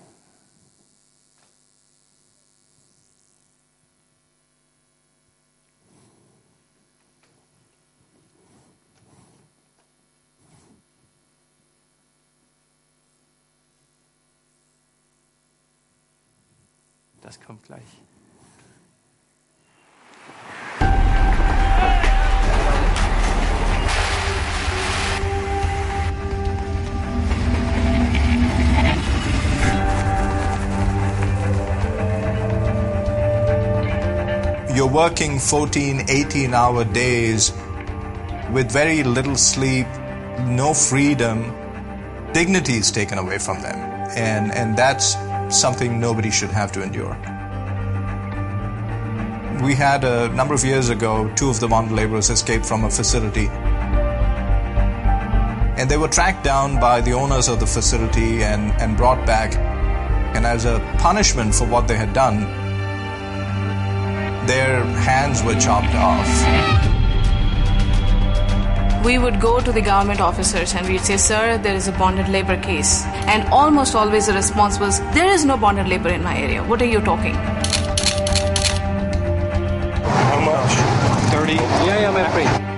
Das 17.20 17.40
kommt 17.40 17.64
gleich. 17.64 17.82
You're 34.74 34.88
working 34.88 35.38
14, 35.38 36.06
18 36.08 36.54
hour 36.54 36.84
days 36.84 37.52
with 38.52 38.72
very 38.72 39.02
little 39.02 39.36
sleep, 39.36 39.86
no 40.46 40.72
freedom. 40.72 41.52
Dignity 42.32 42.78
is 42.78 42.90
taken 42.90 43.18
away 43.18 43.36
from 43.36 43.60
them. 43.60 43.76
And, 44.16 44.50
and 44.50 44.74
that's 44.74 45.14
something 45.50 46.00
nobody 46.00 46.30
should 46.30 46.48
have 46.48 46.72
to 46.72 46.82
endure. 46.82 47.10
We 49.62 49.74
had 49.74 50.04
a 50.04 50.30
number 50.30 50.54
of 50.54 50.64
years 50.64 50.88
ago, 50.88 51.30
two 51.36 51.50
of 51.50 51.60
the 51.60 51.68
bond 51.68 51.94
laborers 51.94 52.30
escaped 52.30 52.64
from 52.64 52.84
a 52.84 52.90
facility. 52.90 53.48
And 55.76 55.90
they 55.90 55.98
were 55.98 56.08
tracked 56.08 56.44
down 56.44 56.80
by 56.80 57.02
the 57.02 57.12
owners 57.12 57.48
of 57.48 57.60
the 57.60 57.66
facility 57.66 58.42
and, 58.42 58.72
and 58.80 58.96
brought 58.96 59.26
back. 59.26 59.54
And 60.34 60.46
as 60.46 60.64
a 60.64 60.78
punishment 60.98 61.54
for 61.54 61.66
what 61.66 61.88
they 61.88 61.96
had 61.96 62.14
done, 62.14 62.61
their 64.46 64.84
hands 64.84 65.42
were 65.42 65.54
chopped 65.54 65.94
off. 65.94 66.26
We 69.04 69.18
would 69.18 69.40
go 69.40 69.60
to 69.60 69.72
the 69.72 69.80
government 69.80 70.20
officers 70.20 70.74
and 70.74 70.86
we'd 70.86 71.00
say, 71.00 71.16
Sir, 71.16 71.58
there 71.58 71.74
is 71.74 71.88
a 71.88 71.92
bonded 71.92 72.28
labor 72.28 72.56
case. 72.56 73.04
And 73.26 73.48
almost 73.48 73.94
always 73.94 74.26
the 74.26 74.32
response 74.32 74.78
was, 74.78 75.00
There 75.12 75.28
is 75.28 75.44
no 75.44 75.56
bonded 75.56 75.88
labor 75.88 76.08
in 76.08 76.22
my 76.22 76.36
area. 76.36 76.62
What 76.62 76.80
are 76.82 76.86
you 76.86 77.00
talking? 77.00 77.34
How 80.04 80.40
much? 80.40 80.72
30? 81.32 81.54
Yeah, 81.54 82.00
yeah, 82.00 82.10
my 82.10 82.28
friend. 82.30 82.68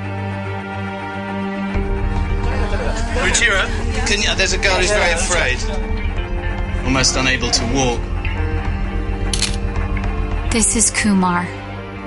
Ruchira, 3.25 3.67
can 4.07 4.23
you, 4.23 4.35
there's 4.37 4.53
a 4.53 4.59
girl 4.59 4.77
who's 4.77 4.91
very 4.91 5.13
afraid, 5.13 5.59
almost 6.85 7.17
unable 7.17 7.51
to 7.51 7.65
walk. 7.75 8.14
This 10.54 10.76
is 10.76 10.90
Kumar. 10.92 11.44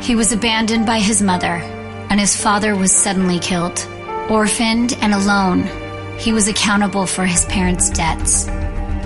He 0.01 0.15
was 0.17 0.33
abandoned 0.33 0.87
by 0.87 0.99
his 0.99 1.23
mother, 1.23 1.57
and 2.11 2.19
his 2.19 2.35
father 2.45 2.75
was 2.75 2.93
suddenly 3.05 3.39
killed. 3.39 3.79
Orphaned 4.29 4.93
and 5.01 5.13
alone, 5.15 5.61
he 6.19 6.33
was 6.33 6.49
accountable 6.49 7.07
for 7.07 7.25
his 7.25 7.45
parents' 7.47 7.91
debts. 7.91 8.35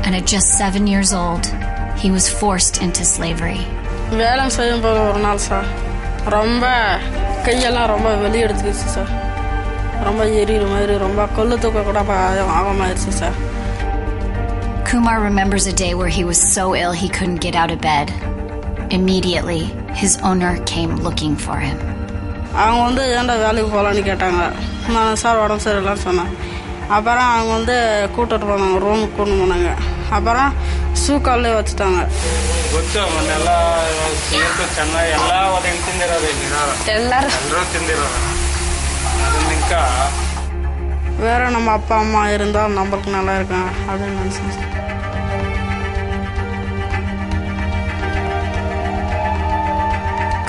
And 0.05 0.15
at 0.15 0.27
just 0.27 0.57
seven 0.63 0.87
years 0.87 1.13
old, 1.13 1.45
he 2.03 2.11
was 2.17 2.29
forced 2.41 2.77
into 2.87 3.05
slavery. 3.17 3.61
வேலை 4.23 4.43
செய்யும் 4.57 4.83
போது 4.87 4.99
ஒரு 5.07 5.21
நாள் 5.27 5.41
சார் 5.47 5.69
ரொம்ப 6.35 6.65
கையெல்லாம் 7.47 7.91
ரொம்ப 7.93 8.09
வெளியே 8.25 8.43
எடுத்துக்கிச்சு 8.47 8.89
சார் 8.97 9.11
ரொம்ப 10.09 10.23
எரியிற 10.43 10.65
மாதிரி 10.75 10.95
ரொம்ப 11.07 11.23
கொல்லு 11.37 11.57
தூக்க 11.65 11.83
கூட 11.91 12.01
ஆகமாயிருச்சு 12.59 13.13
sir 13.23 13.37
Kumar 14.89 15.17
remembers 15.31 15.65
a 15.67 15.77
day 15.85 15.93
where 16.01 16.13
he 16.17 16.25
was 16.31 16.41
so 16.57 16.65
ill 16.81 16.93
he 17.03 17.09
couldn't 17.17 17.41
get 17.47 17.55
out 17.63 17.71
of 17.75 17.81
bed. 17.91 18.09
Immediately, 18.96 19.62
his 20.00 20.14
owner 20.30 20.54
came 20.72 20.94
looking 21.06 21.36
for 21.44 21.58
him. 21.58 21.78
அவங்க 22.56 22.82
வந்து 22.84 23.04
ஏன்டா 23.20 23.38
வேலைக்கு 23.46 23.70
போகலான்னு 23.76 24.06
கேட்டாங்க. 24.10 24.52
நான் 24.92 25.16
சார் 25.16 25.38
உடம்பு 25.38 25.64
சரியில்லைன்னு 25.64 26.06
சொன்னேன். 26.06 26.38
அப்புறம் 26.90 27.30
அவங்க 27.34 27.54
வந்து 27.54 28.10
கூட்டிட்டு 28.18 28.50
போனாங்க 28.50 28.80
ரூமுக்கு 28.86 29.16
கொண்டு 29.16 29.36
போனாங்க. 29.42 29.70
அப்புறம் 30.10 30.54
ஷூ 31.08 31.10
கால்லே 31.10 31.52
வச்சுட்டாங்க. 31.60 32.08
வேற 41.20 41.50
நம்ம 41.50 41.72
அப்பா 41.72 41.98
அம்மா 41.98 42.30
இருந்தால் 42.30 42.72
நம்மளுக்கு 42.72 43.10
நல்லா 43.10 43.36
இருக்கும் 43.36 43.70
அப்படின்னு 43.90 44.20
நினச்சேன். 44.22 44.91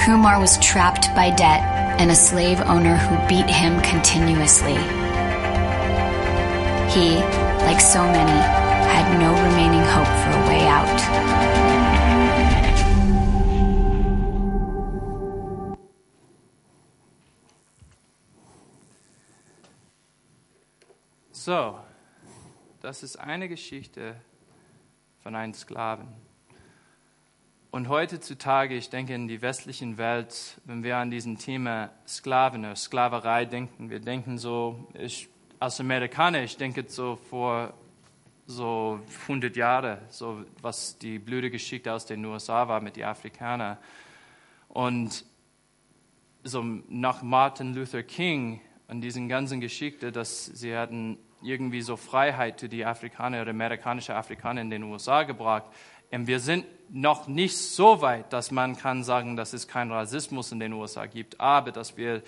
Kumar 0.05 0.41
was 0.41 0.59
trapped 0.59 1.15
by 1.15 1.31
debt 1.31 1.63
and 2.01 2.11
a 2.11 2.15
slave 2.17 2.61
owner 2.63 2.97
who 2.97 3.29
beat 3.29 3.49
him 3.49 3.81
continuously. 3.83 4.75
He, 6.91 7.21
like 7.63 7.81
so 7.81 8.03
many, 8.03 8.33
had 8.91 9.07
no 9.21 9.31
remaining 9.31 9.85
hope 9.85 10.09
for 10.25 10.31
a 10.33 10.47
way 10.49 10.67
out. 10.67 11.01
So, 21.31 21.79
das 22.81 23.05
ist 23.05 23.21
eine 23.21 23.49
Geschichte 23.49 24.17
von 25.23 25.37
einem 25.37 25.55
Sklaven. 25.55 26.22
Und 27.75 27.89
heutzutage, 27.89 28.75
ich 28.75 28.91
denke 28.91 29.15
in 29.15 29.29
die 29.29 29.41
westlichen 29.41 29.97
Welt, 29.97 30.61
wenn 30.67 30.85
wir 30.85 30.99
an 30.99 31.11
diesen 31.11 31.39
Thema 31.39 31.89
Sklaven 32.07 32.67
oder 32.67 32.77
Sklaverei 32.77 33.47
denken, 33.47 33.89
wir 33.89 33.99
denken 33.99 34.37
so, 34.37 34.87
ich, 34.93 35.31
als 35.59 35.81
Amerikaner, 35.81 36.43
ich 36.43 36.59
denke 36.59 36.85
so 36.87 37.17
vor 37.17 37.73
so 38.47 39.01
100 39.23 39.57
Jahren, 39.57 39.97
so 40.11 40.45
was 40.61 40.99
die 40.99 41.19
blöde 41.19 41.51
Geschichte 41.51 41.91
aus 41.91 42.05
den 42.05 42.23
USA 42.27 42.69
war 42.69 42.83
mit 42.83 42.97
den 42.97 43.05
Afrikanern. 43.05 43.79
Und 44.69 45.25
so 46.45 46.63
nach 46.91 47.23
Martin 47.23 47.73
Luther 47.73 48.03
King 48.03 48.61
an 48.87 49.01
diesen 49.01 49.31
ganzen 49.31 49.63
Geschichte, 49.63 50.13
dass 50.13 50.45
sie 50.45 50.77
hatten 50.77 51.17
irgendwie 51.41 51.81
so 51.81 51.97
Freiheit 51.97 52.61
für 52.61 52.69
die 52.69 52.85
Afrikaner 52.85 53.41
oder 53.41 53.51
amerikanische 53.53 54.15
Afrikaner 54.15 54.61
in 54.61 54.69
den 54.69 54.83
USA 54.83 55.23
gebracht. 55.23 55.65
Wir 56.15 56.41
sind 56.41 56.67
noch 56.91 57.27
nicht 57.27 57.57
so 57.57 58.03
weit, 58.03 58.33
dass 58.33 58.51
man 58.51 58.77
kann 58.77 59.03
sagen, 59.03 59.35
dass 59.35 59.55
es 59.55 59.67
keinen 59.67 59.93
Rassismus 59.93 60.53
in 60.53 60.61
den 60.61 60.75
USA 60.75 61.07
gibt, 61.07 61.41
aber 61.41 61.73
dass 61.73 61.97
wir 61.97 62.23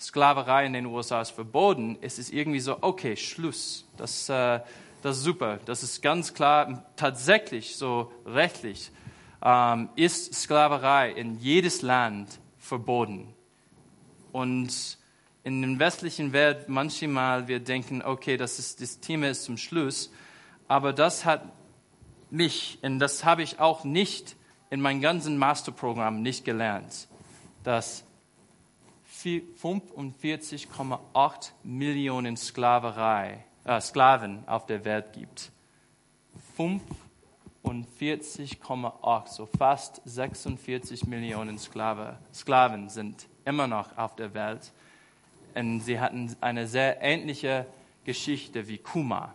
Sklaverei 0.00 0.66
in 0.66 0.72
den 0.72 0.86
USA 0.86 1.20
ist 1.20 1.30
verboten, 1.30 1.98
es 2.00 2.18
ist 2.18 2.32
irgendwie 2.32 2.60
so, 2.60 2.78
okay, 2.80 3.16
Schluss. 3.16 3.86
Das, 3.96 4.28
äh, 4.28 4.60
das 5.02 5.18
ist 5.18 5.22
super. 5.22 5.58
Das 5.64 5.82
ist 5.82 6.02
ganz 6.02 6.34
klar, 6.34 6.84
tatsächlich 6.96 7.76
so 7.76 8.12
rechtlich 8.26 8.90
ähm, 9.42 9.88
ist 9.94 10.34
Sklaverei 10.34 11.12
in 11.12 11.38
jedes 11.38 11.82
Land 11.82 12.40
verboten. 12.58 13.32
Und 14.32 14.98
in 15.44 15.62
der 15.62 15.78
westlichen 15.78 16.32
Welt 16.32 16.68
manchmal 16.68 17.48
wir 17.48 17.60
denken, 17.60 18.02
okay, 18.02 18.36
das, 18.36 18.58
ist, 18.58 18.80
das 18.80 19.00
Thema 19.00 19.30
ist 19.30 19.44
zum 19.44 19.56
Schluss, 19.56 20.12
aber 20.66 20.92
das 20.92 21.24
hat 21.24 21.42
mich, 22.30 22.78
und 22.82 22.98
das 22.98 23.24
habe 23.24 23.42
ich 23.42 23.60
auch 23.60 23.84
nicht 23.84 24.36
in 24.70 24.80
meinem 24.80 25.00
ganzen 25.00 25.38
Masterprogramm 25.38 26.22
nicht 26.22 26.44
gelernt, 26.44 27.08
dass 27.64 28.04
vi- 29.22 29.42
45,8 29.60 31.52
Millionen 31.62 32.36
Sklaverei, 32.36 33.44
äh, 33.64 33.80
Sklaven 33.80 34.46
auf 34.46 34.66
der 34.66 34.84
Welt 34.84 35.12
gibt. 35.12 35.50
45,8, 36.56 39.28
so 39.28 39.46
fast 39.46 40.00
46 40.04 41.06
Millionen 41.06 41.58
Sklave, 41.58 42.18
Sklaven 42.32 42.88
sind 42.88 43.26
immer 43.44 43.66
noch 43.66 43.96
auf 43.96 44.16
der 44.16 44.34
Welt. 44.34 44.72
Und 45.54 45.80
sie 45.80 45.98
hatten 45.98 46.36
eine 46.40 46.66
sehr 46.66 47.02
ähnliche 47.02 47.66
Geschichte 48.04 48.68
wie 48.68 48.78
Kuma, 48.78 49.34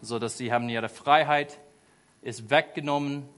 so 0.00 0.18
dass 0.18 0.38
sie 0.38 0.52
haben 0.52 0.68
ihre 0.68 0.88
Freiheit 0.88 1.58
ist 2.28 2.50
weggenommen, 2.50 3.28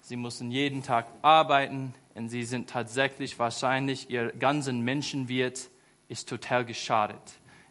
sie 0.00 0.16
mussten 0.16 0.50
jeden 0.50 0.82
Tag 0.82 1.06
arbeiten 1.22 1.94
und 2.14 2.28
sie 2.28 2.44
sind 2.44 2.68
tatsächlich 2.68 3.38
wahrscheinlich 3.38 4.10
ihr 4.10 4.32
ganzen 4.32 4.80
Menschenwert 4.80 5.70
ist 6.08 6.28
total 6.28 6.64
geschadet. 6.64 7.22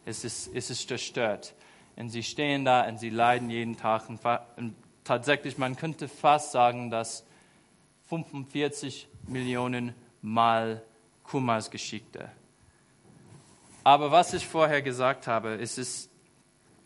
Es 0.04 0.24
ist, 0.24 0.50
es 0.54 0.70
ist 0.70 0.88
zerstört. 0.88 1.54
Und 1.96 2.08
sie 2.08 2.22
stehen 2.22 2.64
da 2.64 2.88
und 2.88 2.98
sie 2.98 3.10
leiden 3.10 3.50
jeden 3.50 3.76
Tag. 3.76 4.08
Und 4.08 4.20
und 4.56 4.74
tatsächlich, 5.04 5.58
man 5.58 5.76
könnte 5.76 6.08
fast 6.08 6.52
sagen, 6.52 6.90
dass 6.90 7.26
45 8.08 9.08
Millionen 9.26 9.94
Mal 10.22 10.82
Kumas 11.22 11.70
Geschichte. 11.70 12.30
Aber 13.84 14.10
was 14.10 14.32
ich 14.34 14.46
vorher 14.46 14.82
gesagt 14.82 15.26
habe, 15.26 15.54
es 15.54 15.78
ist 15.78 16.10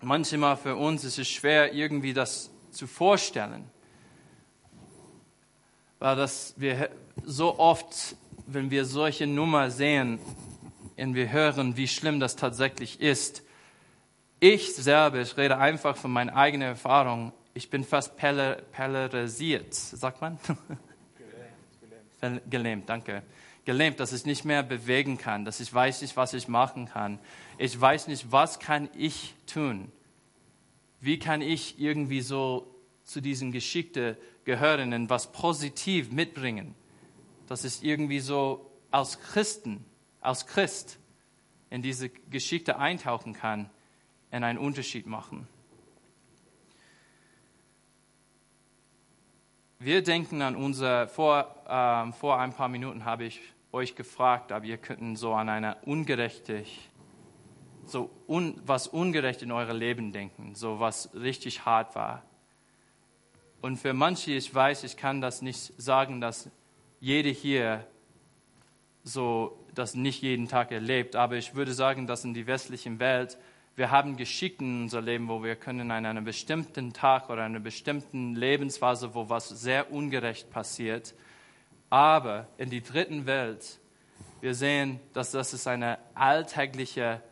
manchmal 0.00 0.56
für 0.56 0.76
uns 0.76 1.04
es 1.04 1.18
ist 1.18 1.28
schwer, 1.28 1.72
irgendwie 1.72 2.12
das 2.12 2.50
zu 2.70 2.86
vorstellen. 2.86 3.70
Weil 6.04 6.16
das 6.16 6.52
wir 6.58 6.90
so 7.24 7.58
oft, 7.58 8.14
wenn 8.46 8.70
wir 8.70 8.84
solche 8.84 9.26
Nummer 9.26 9.70
sehen 9.70 10.18
und 10.98 11.14
wir 11.14 11.32
hören, 11.32 11.78
wie 11.78 11.88
schlimm 11.88 12.20
das 12.20 12.36
tatsächlich 12.36 13.00
ist, 13.00 13.42
ich 14.38 14.74
selber, 14.74 15.22
ich 15.22 15.34
rede 15.38 15.56
einfach 15.56 15.96
von 15.96 16.10
meiner 16.10 16.36
eigenen 16.36 16.68
Erfahrung, 16.68 17.32
ich 17.54 17.70
bin 17.70 17.84
fast 17.84 18.18
polarisiert, 18.18 19.72
sagt 19.72 20.20
man? 20.20 20.38
Gelähmt. 22.20 22.50
Gelähmt, 22.50 22.86
danke. 22.86 23.22
Gelähmt, 23.64 23.98
dass 23.98 24.12
ich 24.12 24.26
nicht 24.26 24.44
mehr 24.44 24.62
bewegen 24.62 25.16
kann, 25.16 25.46
dass 25.46 25.58
ich 25.58 25.72
weiß 25.72 26.02
nicht, 26.02 26.18
was 26.18 26.34
ich 26.34 26.48
machen 26.48 26.84
kann. 26.84 27.18
Ich 27.56 27.80
weiß 27.80 28.08
nicht, 28.08 28.30
was 28.30 28.58
kann 28.58 28.90
ich 28.94 29.34
tun. 29.46 29.90
Wie 31.00 31.18
kann 31.18 31.40
ich 31.40 31.80
irgendwie 31.80 32.20
so 32.20 32.70
zu 33.04 33.22
diesen 33.22 33.52
Geschichte 33.52 34.18
gehören 34.44 34.92
und 34.92 35.10
was 35.10 35.32
positiv 35.32 36.12
mitbringen? 36.12 36.74
Dass 37.46 37.64
ich 37.64 37.82
irgendwie 37.84 38.20
so 38.20 38.70
als 38.90 39.20
Christen, 39.20 39.84
als 40.20 40.46
Christ 40.46 40.98
in 41.70 41.82
diese 41.82 42.08
Geschichte 42.08 42.78
eintauchen 42.78 43.32
kann 43.32 43.70
und 44.30 44.44
einen 44.44 44.58
Unterschied 44.58 45.06
machen. 45.06 45.48
Wir 49.78 50.02
denken 50.02 50.40
an 50.40 50.56
unser, 50.56 51.08
vor, 51.08 51.62
ähm, 51.68 52.12
vor 52.12 52.38
ein 52.38 52.52
paar 52.52 52.68
Minuten 52.68 53.04
habe 53.04 53.24
ich 53.24 53.40
euch 53.70 53.96
gefragt, 53.96 54.52
aber 54.52 54.64
ihr 54.64 54.78
könnt 54.78 55.18
so 55.18 55.34
an 55.34 55.48
eine 55.48 55.76
ungerechte, 55.82 56.64
so 57.84 58.08
un, 58.26 58.60
was 58.64 58.86
ungerecht 58.86 59.42
in 59.42 59.52
eurem 59.52 59.76
Leben 59.76 60.12
denken, 60.12 60.54
so 60.54 60.80
was 60.80 61.12
richtig 61.14 61.66
hart 61.66 61.94
war. 61.94 62.22
Und 63.64 63.78
für 63.78 63.94
manche, 63.94 64.32
ich 64.32 64.54
weiß, 64.54 64.84
ich 64.84 64.98
kann 64.98 65.22
das 65.22 65.40
nicht 65.40 65.72
sagen, 65.78 66.20
dass 66.20 66.50
jede 67.00 67.30
hier 67.30 67.86
so 69.04 69.58
das 69.74 69.94
nicht 69.94 70.20
jeden 70.20 70.48
Tag 70.48 70.70
erlebt, 70.70 71.16
aber 71.16 71.36
ich 71.36 71.54
würde 71.54 71.72
sagen, 71.72 72.06
dass 72.06 72.26
in 72.26 72.34
die 72.34 72.46
westlichen 72.46 72.98
Welt 72.98 73.38
wir 73.74 73.90
haben 73.90 74.18
Geschichten 74.18 74.64
in 74.64 74.82
unser 74.82 75.00
Leben, 75.00 75.28
wo 75.28 75.42
wir 75.42 75.56
können 75.56 75.90
an 75.92 76.04
einem 76.04 76.24
bestimmten 76.24 76.92
Tag 76.92 77.30
oder 77.30 77.44
einer 77.44 77.58
bestimmten 77.58 78.36
Lebensphase, 78.36 79.14
wo 79.14 79.30
was 79.30 79.48
sehr 79.48 79.90
ungerecht 79.90 80.50
passiert, 80.50 81.14
aber 81.88 82.46
in 82.58 82.68
die 82.68 82.82
dritten 82.82 83.24
Welt, 83.24 83.80
wir 84.42 84.54
sehen, 84.54 85.00
dass 85.14 85.30
das 85.30 85.54
ist 85.54 85.66
ein 85.66 85.96
alltägliche, 86.12 87.22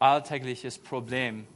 alltägliches 0.00 0.78
Problem 0.78 1.46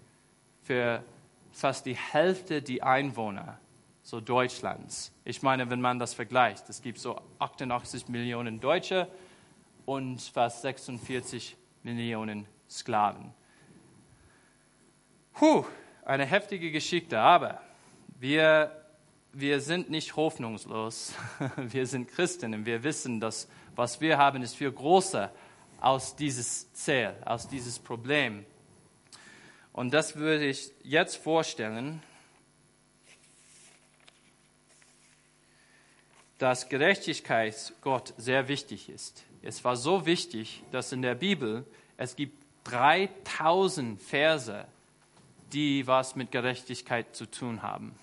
für 0.62 1.04
fast 1.52 1.86
die 1.86 1.96
Hälfte 1.96 2.62
der 2.62 2.86
Einwohner 2.86 3.58
so 4.02 4.20
Deutschlands. 4.20 5.12
Ich 5.24 5.42
meine, 5.42 5.70
wenn 5.70 5.80
man 5.80 5.98
das 5.98 6.14
vergleicht, 6.14 6.68
es 6.68 6.82
gibt 6.82 6.98
so 6.98 7.20
88 7.38 8.08
Millionen 8.08 8.60
Deutsche 8.60 9.08
und 9.86 10.20
fast 10.20 10.62
46 10.62 11.56
Millionen 11.82 12.46
Sklaven. 12.68 13.32
Puh, 15.34 15.64
eine 16.04 16.26
heftige 16.26 16.70
Geschichte, 16.70 17.18
aber 17.18 17.60
wir, 18.18 18.84
wir 19.32 19.60
sind 19.60 19.90
nicht 19.90 20.16
hoffnungslos. 20.16 21.14
Wir 21.56 21.86
sind 21.86 22.08
Christen 22.08 22.54
und 22.54 22.66
wir 22.66 22.82
wissen, 22.84 23.18
dass 23.18 23.48
was 23.74 24.00
wir 24.00 24.18
haben, 24.18 24.42
ist 24.42 24.54
viel 24.54 24.70
größer 24.70 25.32
aus 25.80 26.14
dieses 26.14 26.72
Ziel, 26.72 27.14
aus 27.24 27.48
dieses 27.48 27.78
Problem. 27.78 28.44
Und 29.72 29.94
das 29.94 30.16
würde 30.16 30.46
ich 30.46 30.70
jetzt 30.82 31.16
vorstellen, 31.16 32.02
dass 36.38 36.68
Gerechtigkeit 36.68 37.72
Gott 37.80 38.12
sehr 38.16 38.48
wichtig 38.48 38.88
ist. 38.88 39.24
Es 39.42 39.64
war 39.64 39.76
so 39.76 40.06
wichtig, 40.06 40.62
dass 40.72 40.92
in 40.92 41.00
der 41.00 41.14
Bibel 41.14 41.64
es 41.96 42.16
gibt 42.16 42.44
3000 42.64 44.00
Verse, 44.00 44.66
die 45.52 45.86
was 45.86 46.16
mit 46.16 46.32
Gerechtigkeit 46.32 47.14
zu 47.14 47.26
tun 47.26 47.62
haben. 47.62 47.94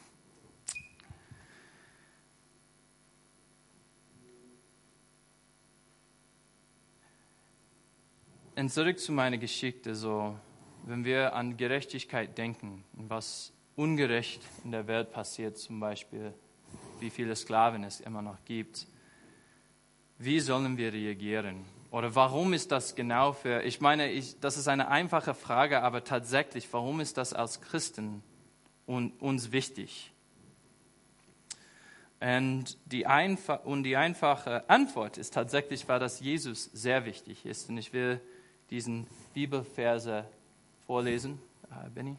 Und 8.55 8.69
zurück 8.69 8.99
zu 8.99 9.13
meiner 9.13 9.38
Geschichte, 9.38 9.95
so, 9.95 10.38
wenn 10.89 11.06
wir 11.06 11.36
an 11.36 11.56
Gerechtigkeit 11.56 12.36
denken, 12.38 12.84
was 12.93 13.54
ungerecht 13.75 14.41
in 14.63 14.71
der 14.71 14.88
Welt 14.88 15.12
passiert, 15.12 15.56
zum 15.56 15.80
Beispiel, 15.80 16.34
wie 16.99 17.12
viele 17.12 17.36
Sklaven 17.36 17.84
es 17.84 17.99
immer 17.99 18.23
noch 18.23 18.43
gibt, 18.43 18.88
wie 20.17 20.39
sollen 20.39 20.78
wir 20.78 20.91
reagieren? 20.91 21.63
Oder 21.91 22.15
warum 22.15 22.54
ist 22.54 22.71
das 22.71 22.95
genau 22.95 23.34
für, 23.34 23.62
ich 23.62 23.82
meine, 23.82 24.12
ich, 24.12 24.39
das 24.39 24.58
ist 24.58 24.67
eine 24.67 24.88
einfache 24.88 25.36
Frage, 25.36 25.84
aber 25.84 26.04
tatsächlich, 26.04 26.67
warum 26.71 27.02
ist 27.02 27.17
das 27.17 27.34
als 27.34 27.62
Christen 27.62 28.23
un, 28.88 29.12
uns 29.19 29.52
wichtig? 29.52 30.12
Und 32.19 32.78
die, 32.86 33.06
und 33.63 33.84
die 33.84 33.95
einfache 33.95 34.67
Antwort 34.67 35.19
ist 35.19 35.36
tatsächlich, 35.36 35.88
weil 35.88 35.99
das 35.99 36.19
Jesus 36.19 36.65
sehr 36.65 37.06
wichtig 37.06 37.45
ist. 37.45 37.69
Und 37.69 37.78
ich 37.78 37.93
will 37.93 38.19
diesen 38.71 39.08
Bibelverse 39.34 40.25
vorlesen. 40.89 41.38
Äh, 41.69 41.88
Benny? 41.91 42.17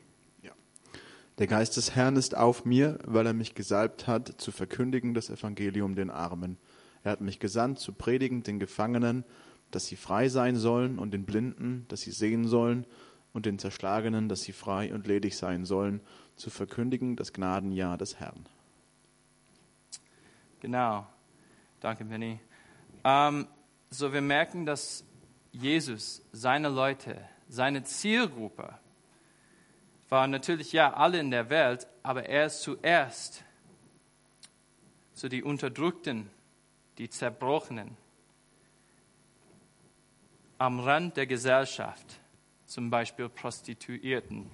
Der 1.39 1.47
Geist 1.49 1.77
des 1.77 1.97
Herrn 1.97 2.15
ist 2.17 2.37
auf 2.37 2.65
mir, 2.65 2.99
weil 3.05 3.27
er 3.27 3.33
mich 3.33 3.55
gesalbt 3.55 4.07
hat, 4.07 4.29
zu 4.41 4.53
verkündigen 4.53 5.15
das 5.15 5.31
Evangelium 5.31 5.97
den 5.97 6.11
Armen. 6.11 6.57
Er 7.03 7.13
hat 7.13 7.21
mich 7.21 7.41
gesandt, 7.41 7.81
zu 7.81 7.93
predigen 7.93 8.43
den 8.43 8.61
Gefangenen, 8.61 9.25
dass 9.71 9.87
sie 9.87 9.97
frei 9.97 10.29
sein 10.29 10.55
sollen, 10.55 10.99
und 10.99 11.13
den 11.13 11.25
Blinden, 11.25 11.87
dass 11.89 12.03
sie 12.03 12.13
sehen 12.13 12.47
sollen, 12.47 12.87
und 13.33 13.47
den 13.47 13.59
Zerschlagenen, 13.59 14.29
dass 14.29 14.43
sie 14.43 14.53
frei 14.53 14.95
und 14.95 15.07
ledig 15.07 15.37
sein 15.37 15.65
sollen, 15.65 16.01
zu 16.37 16.51
verkündigen 16.51 17.17
das 17.17 17.33
Gnadenjahr 17.33 17.97
des 17.97 18.21
Herrn. 18.21 18.47
Genau. 20.61 21.07
Danke, 21.81 22.05
Benny. 22.05 22.39
Ähm, 23.03 23.49
so, 23.89 24.13
wir 24.13 24.21
merken, 24.21 24.67
dass 24.67 25.05
Jesus, 25.53 26.23
seine 26.33 26.69
Leute, 26.69 27.17
seine 27.51 27.83
Zielgruppe, 27.83 28.79
waren 30.09 30.31
natürlich 30.31 30.73
ja 30.73 30.95
alle 30.95 31.19
in 31.19 31.31
der 31.31 31.51
Welt, 31.51 31.87
aber 32.03 32.27
er 32.27 32.47
ist 32.47 32.63
zuerst 32.63 33.45
zu 35.15 35.29
die 35.29 35.43
Unterdrückten, 35.43 36.31
die 36.99 37.11
Zerbrochenen, 37.11 37.97
am 40.59 40.81
Rand 40.81 41.17
der 41.17 41.27
Gesellschaft, 41.27 42.21
zum 42.67 42.89
Beispiel 42.91 43.29
Prostituierten, 43.29 44.51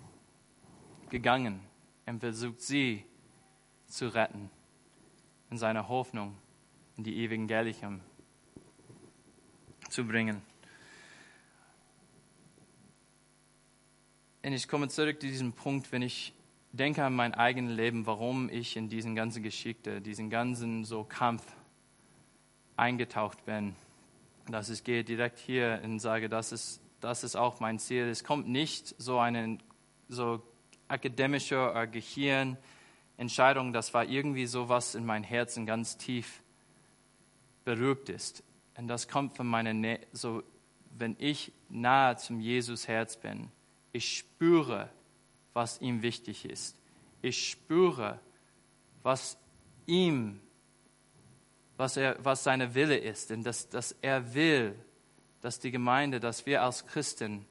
gegangen 1.10 1.60
und 2.06 2.20
versucht 2.20 2.60
sie 2.60 3.04
zu 3.86 4.08
retten 4.08 4.50
in 5.50 5.58
seiner 5.58 5.88
Hoffnung 5.88 6.36
in 6.96 7.04
die 7.04 7.24
Evangelium 7.24 8.00
zu 9.90 10.04
bringen. 10.04 10.42
Und 14.46 14.52
ich 14.52 14.68
komme 14.68 14.86
zurück 14.86 15.20
zu 15.20 15.26
diesem 15.26 15.52
Punkt, 15.54 15.90
wenn 15.90 16.02
ich 16.02 16.32
denke 16.70 17.02
an 17.02 17.16
mein 17.16 17.34
eigenes 17.34 17.76
Leben, 17.76 18.06
warum 18.06 18.48
ich 18.48 18.76
in 18.76 18.88
diesen 18.88 19.16
ganzen 19.16 19.42
Geschichte, 19.42 20.00
diesen 20.00 20.30
ganzen 20.30 20.84
so 20.84 21.02
Kampf 21.02 21.42
eingetaucht 22.76 23.44
bin. 23.44 23.74
dass 24.46 24.70
ich 24.70 24.84
gehe 24.84 25.02
direkt 25.02 25.40
hier 25.40 25.80
und 25.82 25.98
sage, 25.98 26.28
das 26.28 26.52
ist, 26.52 26.80
das 27.00 27.24
ist 27.24 27.34
auch 27.34 27.58
mein 27.58 27.80
Ziel. 27.80 28.04
Es 28.04 28.22
kommt 28.22 28.46
nicht 28.46 28.94
so 28.98 29.18
eine 29.18 29.58
so 30.06 30.40
akademische 30.86 31.68
oder 31.68 31.88
Gehirnentscheidung, 31.88 33.72
das 33.72 33.94
war 33.94 34.04
irgendwie 34.04 34.46
so 34.46 34.68
was 34.68 34.94
in 34.94 35.04
mein 35.04 35.24
Herzen 35.24 35.66
ganz 35.66 35.98
tief 35.98 36.40
berührt 37.64 38.10
ist. 38.10 38.44
Und 38.76 38.86
das 38.86 39.08
kommt 39.08 39.36
von 39.36 39.48
meiner 39.48 39.74
Nähe, 39.74 39.98
so 40.12 40.44
wenn 40.96 41.16
ich 41.18 41.50
nahe 41.68 42.14
zum 42.16 42.38
Jesus 42.38 42.86
Herz 42.86 43.16
bin, 43.16 43.50
ich 43.96 44.18
spüre, 44.18 44.90
was 45.54 45.80
ihm 45.80 46.02
wichtig 46.02 46.44
ist. 46.44 46.76
Ich 47.22 47.48
spüre, 47.48 48.20
was 49.02 49.38
ihm, 49.86 50.40
was, 51.76 51.96
er, 51.96 52.16
was 52.22 52.44
seine 52.44 52.74
Wille 52.74 52.98
ist. 52.98 53.30
Denn 53.30 53.42
dass, 53.42 53.68
dass 53.68 53.92
er 54.02 54.34
will, 54.34 54.74
dass 55.40 55.58
die 55.58 55.70
Gemeinde, 55.70 56.20
dass 56.20 56.44
wir 56.44 56.62
als 56.62 56.86
Christen, 56.86 57.46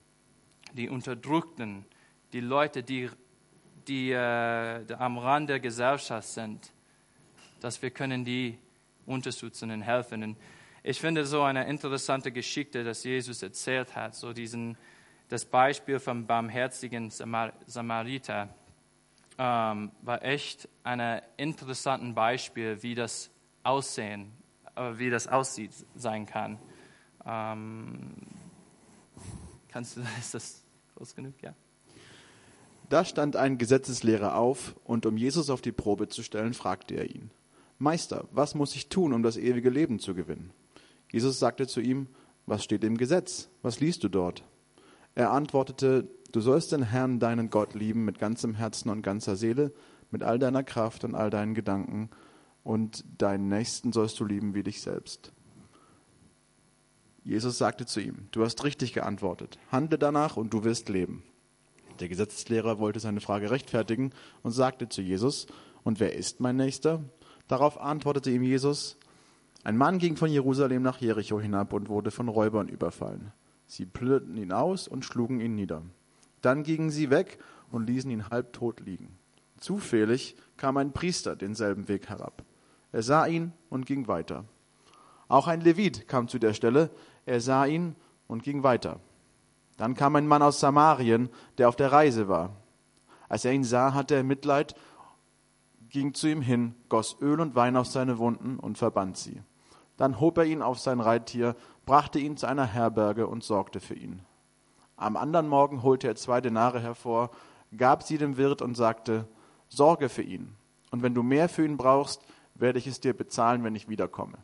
die 0.73 0.89
Unterdrückten, 0.89 1.85
die 2.31 2.41
Leute, 2.41 2.83
die, 2.83 3.09
die, 3.87 4.11
äh, 4.11 4.93
am 4.93 5.17
Rand 5.17 5.49
der 5.49 5.59
Gesellschaft 5.59 6.27
sind, 6.27 6.71
dass 7.59 7.81
wir 7.81 7.89
können 7.89 8.23
die 8.23 8.59
unterstützen 9.05 9.71
und 9.71 9.81
helfen. 9.81 10.23
Und 10.23 10.37
ich 10.83 10.99
finde 10.99 11.25
so 11.25 11.41
eine 11.41 11.67
interessante 11.67 12.31
Geschichte, 12.31 12.83
dass 12.83 13.03
Jesus 13.03 13.41
erzählt 13.41 13.95
hat, 13.95 14.15
so 14.15 14.33
diesen, 14.33 14.77
das 15.29 15.45
Beispiel 15.45 15.99
vom 15.99 16.25
barmherzigen 16.25 17.09
Samar 17.09 17.53
Samariter 17.65 18.49
ähm, 19.37 19.91
war 20.01 20.23
echt 20.23 20.69
ein 20.83 21.21
interessantes 21.37 22.15
Beispiel, 22.15 22.81
wie 22.83 22.95
das 22.95 23.29
aussehen, 23.63 24.31
äh, 24.75 24.93
wie 24.97 25.09
das 25.09 25.27
aussieht 25.27 25.71
sein 25.95 26.25
kann. 26.25 26.57
Ähm, 27.25 28.15
kannst 29.67 29.97
du, 29.97 30.01
ist 30.19 30.33
das 30.33 30.63
groß 30.95 31.15
genug? 31.15 31.33
Ja. 31.41 31.53
Da 32.89 33.03
stand 33.03 33.35
ein 33.35 33.57
Gesetzeslehrer 33.57 34.35
auf, 34.35 34.75
und 34.83 35.05
um 35.05 35.17
Jesus 35.17 35.49
auf 35.49 35.61
die 35.61 35.71
Probe 35.71 36.07
zu 36.07 36.21
stellen, 36.21 36.53
fragte 36.53 36.95
er 36.95 37.09
ihn, 37.09 37.31
Meister, 37.77 38.25
was 38.31 38.55
muss 38.55 38.75
ich 38.75 38.87
tun, 38.87 39.11
um 39.11 39.21
das 39.21 39.37
ewige 39.37 39.69
Leben 39.69 39.99
zu 39.99 40.13
gewinnen? 40.13 40.51
Jesus 41.11 41.39
sagte 41.39 41.67
zu 41.67 41.81
ihm, 41.81 42.07
was 42.45 42.63
steht 42.63 42.83
im 42.83 42.97
Gesetz? 42.97 43.49
Was 43.63 43.79
liest 43.79 44.03
du 44.03 44.09
dort? 44.09 44.43
Er 45.15 45.31
antwortete, 45.31 46.07
du 46.31 46.41
sollst 46.41 46.73
den 46.73 46.83
Herrn, 46.83 47.19
deinen 47.19 47.49
Gott, 47.49 47.73
lieben 47.73 48.05
mit 48.05 48.19
ganzem 48.19 48.53
Herzen 48.53 48.89
und 48.89 49.01
ganzer 49.01 49.37
Seele, 49.37 49.73
mit 50.11 50.23
all 50.23 50.37
deiner 50.37 50.63
Kraft 50.63 51.03
und 51.05 51.15
all 51.15 51.29
deinen 51.29 51.55
Gedanken, 51.55 52.09
und 52.63 53.05
deinen 53.19 53.47
Nächsten 53.47 53.93
sollst 53.93 54.19
du 54.19 54.25
lieben 54.25 54.55
wie 54.55 54.63
dich 54.63 54.81
selbst. 54.81 55.31
Jesus 57.23 57.57
sagte 57.57 57.85
zu 57.85 57.99
ihm, 57.99 58.27
du 58.31 58.43
hast 58.43 58.63
richtig 58.63 58.93
geantwortet, 58.93 59.57
handle 59.71 59.97
danach 59.97 60.35
und 60.35 60.53
du 60.53 60.63
wirst 60.63 60.89
leben. 60.89 61.23
Der 61.99 62.09
Gesetzeslehrer 62.09 62.79
wollte 62.79 62.99
seine 62.99 63.21
Frage 63.21 63.51
rechtfertigen 63.51 64.11
und 64.43 64.51
sagte 64.51 64.89
zu 64.89 65.01
Jesus, 65.01 65.47
und 65.83 65.99
wer 65.99 66.13
ist 66.15 66.39
mein 66.39 66.57
Nächster? 66.57 67.03
Darauf 67.47 67.79
antwortete 67.79 68.31
ihm 68.31 68.43
Jesus, 68.43 68.97
ein 69.63 69.77
Mann 69.77 69.97
ging 69.97 70.17
von 70.17 70.29
Jerusalem 70.29 70.83
nach 70.83 70.99
Jericho 70.99 71.39
hinab 71.39 71.73
und 71.73 71.89
wurde 71.89 72.11
von 72.11 72.27
Räubern 72.27 72.67
überfallen. 72.67 73.31
Sie 73.67 73.85
plünderten 73.85 74.37
ihn 74.37 74.51
aus 74.51 74.87
und 74.87 75.05
schlugen 75.05 75.39
ihn 75.39 75.55
nieder. 75.55 75.81
Dann 76.41 76.63
gingen 76.63 76.91
sie 76.91 77.09
weg 77.09 77.39
und 77.71 77.87
ließen 77.87 78.11
ihn 78.11 78.29
halbtot 78.29 78.79
liegen. 78.81 79.17
Zufällig 79.59 80.35
kam 80.57 80.77
ein 80.77 80.93
Priester 80.93 81.35
denselben 81.35 81.87
Weg 81.87 82.09
herab. 82.09 82.43
Er 82.91 83.03
sah 83.03 83.25
ihn 83.25 83.51
und 83.69 83.85
ging 83.85 84.07
weiter. 84.07 84.45
Auch 85.27 85.47
ein 85.47 85.61
Levit 85.61 86.07
kam 86.07 86.27
zu 86.27 86.39
der 86.39 86.53
Stelle, 86.53 86.91
er 87.25 87.41
sah 87.41 87.65
ihn 87.65 87.95
und 88.27 88.43
ging 88.43 88.63
weiter. 88.63 88.99
Dann 89.77 89.95
kam 89.95 90.15
ein 90.15 90.27
Mann 90.27 90.41
aus 90.41 90.59
Samarien, 90.59 91.29
der 91.57 91.67
auf 91.67 91.75
der 91.75 91.91
Reise 91.91 92.27
war. 92.27 92.55
Als 93.27 93.43
er 93.43 93.53
ihn 93.53 93.63
sah, 93.63 93.93
hatte 93.93 94.15
er 94.15 94.23
Mitleid, 94.23 94.75
ging 95.89 96.13
zu 96.13 96.27
ihm 96.27 96.41
hin, 96.41 96.75
goss 96.89 97.17
Öl 97.21 97.39
und 97.41 97.55
Wein 97.55 97.75
auf 97.75 97.87
seine 97.87 98.17
Wunden 98.17 98.59
und 98.59 98.77
verband 98.77 99.17
sie. 99.17 99.41
Dann 99.97 100.19
hob 100.19 100.37
er 100.37 100.45
ihn 100.45 100.61
auf 100.61 100.79
sein 100.79 100.99
Reittier, 100.99 101.55
brachte 101.85 102.19
ihn 102.19 102.37
zu 102.37 102.47
einer 102.47 102.65
Herberge 102.65 103.27
und 103.27 103.43
sorgte 103.43 103.79
für 103.79 103.95
ihn. 103.95 104.21
Am 104.97 105.17
anderen 105.17 105.47
Morgen 105.47 105.83
holte 105.83 106.07
er 106.07 106.15
zwei 106.15 106.41
Denare 106.41 106.79
hervor, 106.79 107.31
gab 107.77 108.03
sie 108.03 108.17
dem 108.17 108.37
Wirt 108.37 108.61
und 108.61 108.75
sagte, 108.75 109.27
Sorge 109.67 110.09
für 110.09 110.21
ihn, 110.21 110.55
und 110.91 111.03
wenn 111.03 111.13
du 111.13 111.23
mehr 111.23 111.49
für 111.49 111.65
ihn 111.65 111.77
brauchst, 111.77 112.21
werde 112.53 112.79
ich 112.79 112.87
es 112.87 113.01
dir 113.01 113.13
bezahlen, 113.13 113.63
wenn 113.63 113.75
ich 113.75 113.89
wiederkomme. 113.89 114.37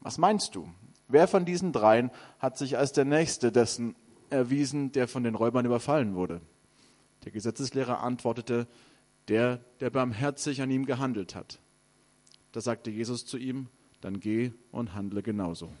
Was 0.00 0.18
meinst 0.18 0.54
du? 0.54 0.68
Wer 1.08 1.28
von 1.28 1.44
diesen 1.44 1.72
dreien 1.72 2.10
hat 2.38 2.58
sich 2.58 2.76
als 2.76 2.92
der 2.92 3.04
Nächste 3.04 3.52
dessen 3.52 3.94
erwiesen, 4.30 4.92
der 4.92 5.08
von 5.08 5.22
den 5.22 5.34
Räubern 5.34 5.64
überfallen 5.64 6.14
wurde? 6.14 6.40
Der 7.24 7.32
Gesetzeslehrer 7.32 8.02
antwortete, 8.02 8.66
der, 9.28 9.58
der 9.80 9.90
barmherzig 9.90 10.60
an 10.60 10.70
ihm 10.70 10.84
gehandelt 10.84 11.34
hat. 11.34 11.60
Da 12.50 12.60
sagte 12.60 12.90
Jesus 12.90 13.24
zu 13.24 13.38
ihm, 13.38 13.68
dann 14.00 14.20
geh 14.20 14.52
und 14.72 14.94
handle 14.94 15.22
genauso. 15.22 15.72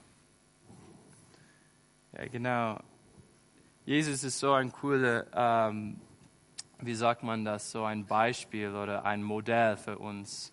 Ja, 2.16 2.26
genau. 2.26 2.78
Jesus 3.84 4.22
ist 4.24 4.38
so 4.38 4.52
ein 4.52 4.70
cooler, 4.70 5.26
ähm, 5.34 6.00
wie 6.80 6.94
sagt 6.94 7.22
man 7.22 7.44
das, 7.44 7.70
so 7.70 7.84
ein 7.84 8.06
Beispiel 8.06 8.74
oder 8.74 9.04
ein 9.04 9.22
Modell 9.22 9.76
für 9.76 9.98
uns. 9.98 10.52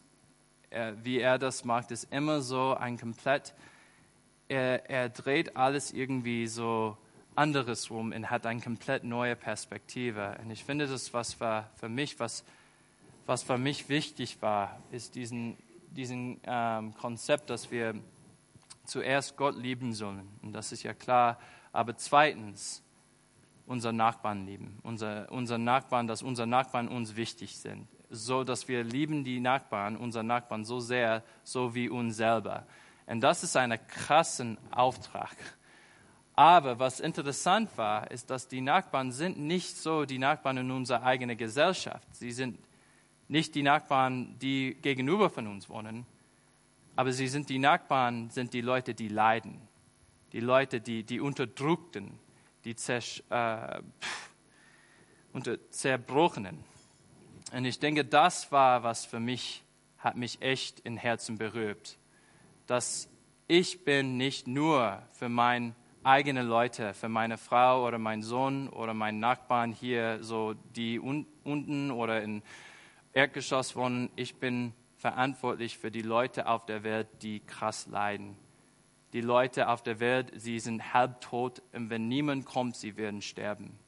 Er, 0.69 1.03
wie 1.03 1.19
er 1.19 1.37
das 1.37 1.65
macht, 1.65 1.91
ist 1.91 2.11
immer 2.11 2.41
so 2.41 2.75
ein 2.75 2.97
komplett 2.97 3.53
er, 4.49 4.89
er 4.89 5.09
dreht 5.09 5.55
alles 5.55 5.93
irgendwie 5.93 6.47
so 6.47 6.97
anderes 7.35 7.89
rum 7.89 8.11
und 8.11 8.29
hat 8.29 8.45
eine 8.45 8.59
komplett 8.59 9.03
neue 9.03 9.35
Perspektive. 9.35 10.37
Und 10.43 10.51
ich 10.51 10.65
finde, 10.65 10.87
das, 10.87 11.13
was 11.13 11.39
war 11.39 11.69
für 11.75 11.87
mich, 11.87 12.19
was, 12.19 12.43
was 13.25 13.43
für 13.43 13.57
mich 13.57 13.87
wichtig 13.87 14.41
war, 14.41 14.81
ist 14.91 15.15
diesen, 15.15 15.55
diesen 15.91 16.41
ähm, 16.43 16.93
Konzept, 16.95 17.49
dass 17.49 17.71
wir 17.71 17.93
zuerst 18.89 19.37
Gott 19.37 19.55
lieben 19.55 19.93
sollen. 19.93 20.27
Und 20.41 20.53
das 20.53 20.71
ist 20.71 20.83
ja 20.83 20.93
klar. 20.93 21.39
Aber 21.71 21.95
zweitens, 21.95 22.83
unsere 23.65 23.93
Nachbarn 23.93 24.45
lieben. 24.45 24.79
Unser, 24.83 25.31
unser 25.31 25.57
Nachbarn, 25.57 26.07
dass 26.07 26.23
unsere 26.23 26.47
Nachbarn 26.47 26.87
uns 26.87 27.15
wichtig 27.15 27.57
sind. 27.57 27.87
So, 28.09 28.43
dass 28.43 28.67
wir 28.67 28.83
lieben 28.83 29.23
die 29.23 29.39
Nachbarn, 29.39 29.95
unsere 29.95 30.23
Nachbarn 30.23 30.65
so 30.65 30.79
sehr, 30.79 31.23
so 31.43 31.75
wie 31.75 31.87
uns 31.87 32.17
selber. 32.17 32.65
Und 33.05 33.21
das 33.21 33.43
ist 33.43 33.55
ein 33.55 33.77
krassen 33.87 34.57
Auftrag. 34.71 35.35
Aber 36.33 36.79
was 36.79 36.99
interessant 36.99 37.69
war, 37.75 38.09
ist, 38.09 38.29
dass 38.29 38.47
die 38.47 38.61
Nachbarn 38.61 39.11
sind 39.11 39.37
nicht 39.37 39.77
so 39.77 40.05
die 40.05 40.19
Nachbarn 40.19 40.57
in 40.57 40.71
unserer 40.71 41.03
eigenen 41.03 41.37
Gesellschaft. 41.37 42.07
Sie 42.15 42.31
sind 42.31 42.57
nicht 43.27 43.53
die 43.55 43.61
Nachbarn, 43.61 44.39
die 44.39 44.75
gegenüber 44.81 45.29
von 45.29 45.47
uns 45.47 45.69
wohnen, 45.69 46.05
aber 46.99 47.13
sie 47.13 47.29
sind 47.29 47.47
die 47.47 47.59
Nachbarn, 47.59 48.29
sind 48.29 48.53
die 48.53 48.59
Leute, 48.59 48.93
die 48.93 49.07
leiden, 49.07 49.61
die 50.33 50.41
Leute, 50.41 50.81
die, 50.81 51.03
die 51.05 51.21
Unterdrückten, 51.21 52.19
die 52.65 52.75
zersch, 52.75 53.23
äh, 53.29 53.81
unter 55.31 55.57
Zerbrochenen. 55.71 56.61
Und 57.53 57.63
ich 57.63 57.79
denke, 57.79 58.03
das 58.03 58.51
war, 58.51 58.83
was 58.83 59.05
für 59.05 59.21
mich, 59.21 59.63
hat 59.97 60.17
mich 60.17 60.41
echt 60.41 60.81
im 60.81 60.97
Herzen 60.97 61.37
berührt 61.37 61.97
dass 62.67 63.09
ich 63.47 63.85
bin 63.85 64.17
nicht 64.17 64.47
nur 64.47 65.01
für 65.13 65.29
meine 65.29 65.73
eigenen 66.03 66.47
Leute, 66.47 66.93
für 66.93 67.09
meine 67.09 67.37
Frau 67.37 67.87
oder 67.87 67.97
meinen 67.97 68.21
Sohn 68.21 68.67
oder 68.69 68.93
meinen 68.93 69.21
Nachbarn 69.21 69.71
hier, 69.71 70.21
so 70.21 70.53
die 70.75 70.99
un 70.99 71.25
unten 71.45 71.91
oder 71.91 72.21
im 72.21 72.43
Erdgeschoss 73.13 73.75
wohnen. 73.77 74.09
Ich 74.17 74.35
bin 74.35 74.73
verantwortlich 74.99 75.77
für 75.77 75.91
die 75.91 76.01
Leute 76.01 76.47
auf 76.47 76.65
der 76.65 76.83
Welt, 76.83 77.07
die 77.21 77.39
krass 77.39 77.87
leiden. 77.87 78.35
Die 79.13 79.21
Leute 79.21 79.69
auf 79.69 79.81
der 79.81 79.99
Welt, 79.99 80.31
sie 80.35 80.59
sind 80.59 80.93
halbtot 80.93 81.63
und 81.73 81.89
wenn 81.89 82.07
niemand 82.07 82.45
kommt, 82.45 82.75
sie 82.75 82.95
werden 82.97 83.21
sterben. 83.21 83.79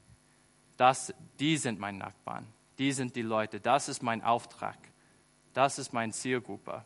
Das, 0.78 1.14
die 1.40 1.58
sind 1.58 1.80
meine 1.80 2.00
Nachbarn. 2.00 2.48
Die 2.80 2.94
sind 2.94 3.16
die 3.16 3.22
Leute. 3.22 3.60
Das 3.60 3.90
ist 3.90 4.02
mein 4.02 4.24
Auftrag. 4.24 4.78
Das 5.54 5.78
ist 5.78 5.94
meine 5.94 6.14
Zielgruppe. 6.14 6.84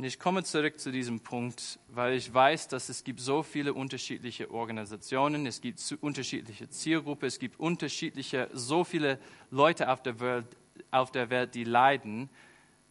Und 0.00 0.06
ich 0.06 0.18
komme 0.18 0.42
zurück 0.44 0.80
zu 0.80 0.90
diesem 0.90 1.20
Punkt, 1.20 1.78
weil 1.88 2.14
ich 2.14 2.32
weiß, 2.32 2.68
dass 2.68 2.88
es 2.88 3.04
gibt 3.04 3.20
so 3.20 3.42
viele 3.42 3.74
unterschiedliche 3.74 4.50
Organisationen, 4.50 5.44
es 5.44 5.60
gibt 5.60 5.78
unterschiedliche 6.00 6.70
Zielgruppen, 6.70 7.26
es 7.26 7.38
gibt 7.38 7.60
unterschiedliche, 7.60 8.48
so 8.54 8.82
viele 8.82 9.18
Leute 9.50 9.90
auf 9.90 10.02
der 10.02 10.18
Welt, 10.18 10.46
auf 10.90 11.12
der 11.12 11.28
Welt 11.28 11.54
die 11.54 11.64
leiden. 11.64 12.30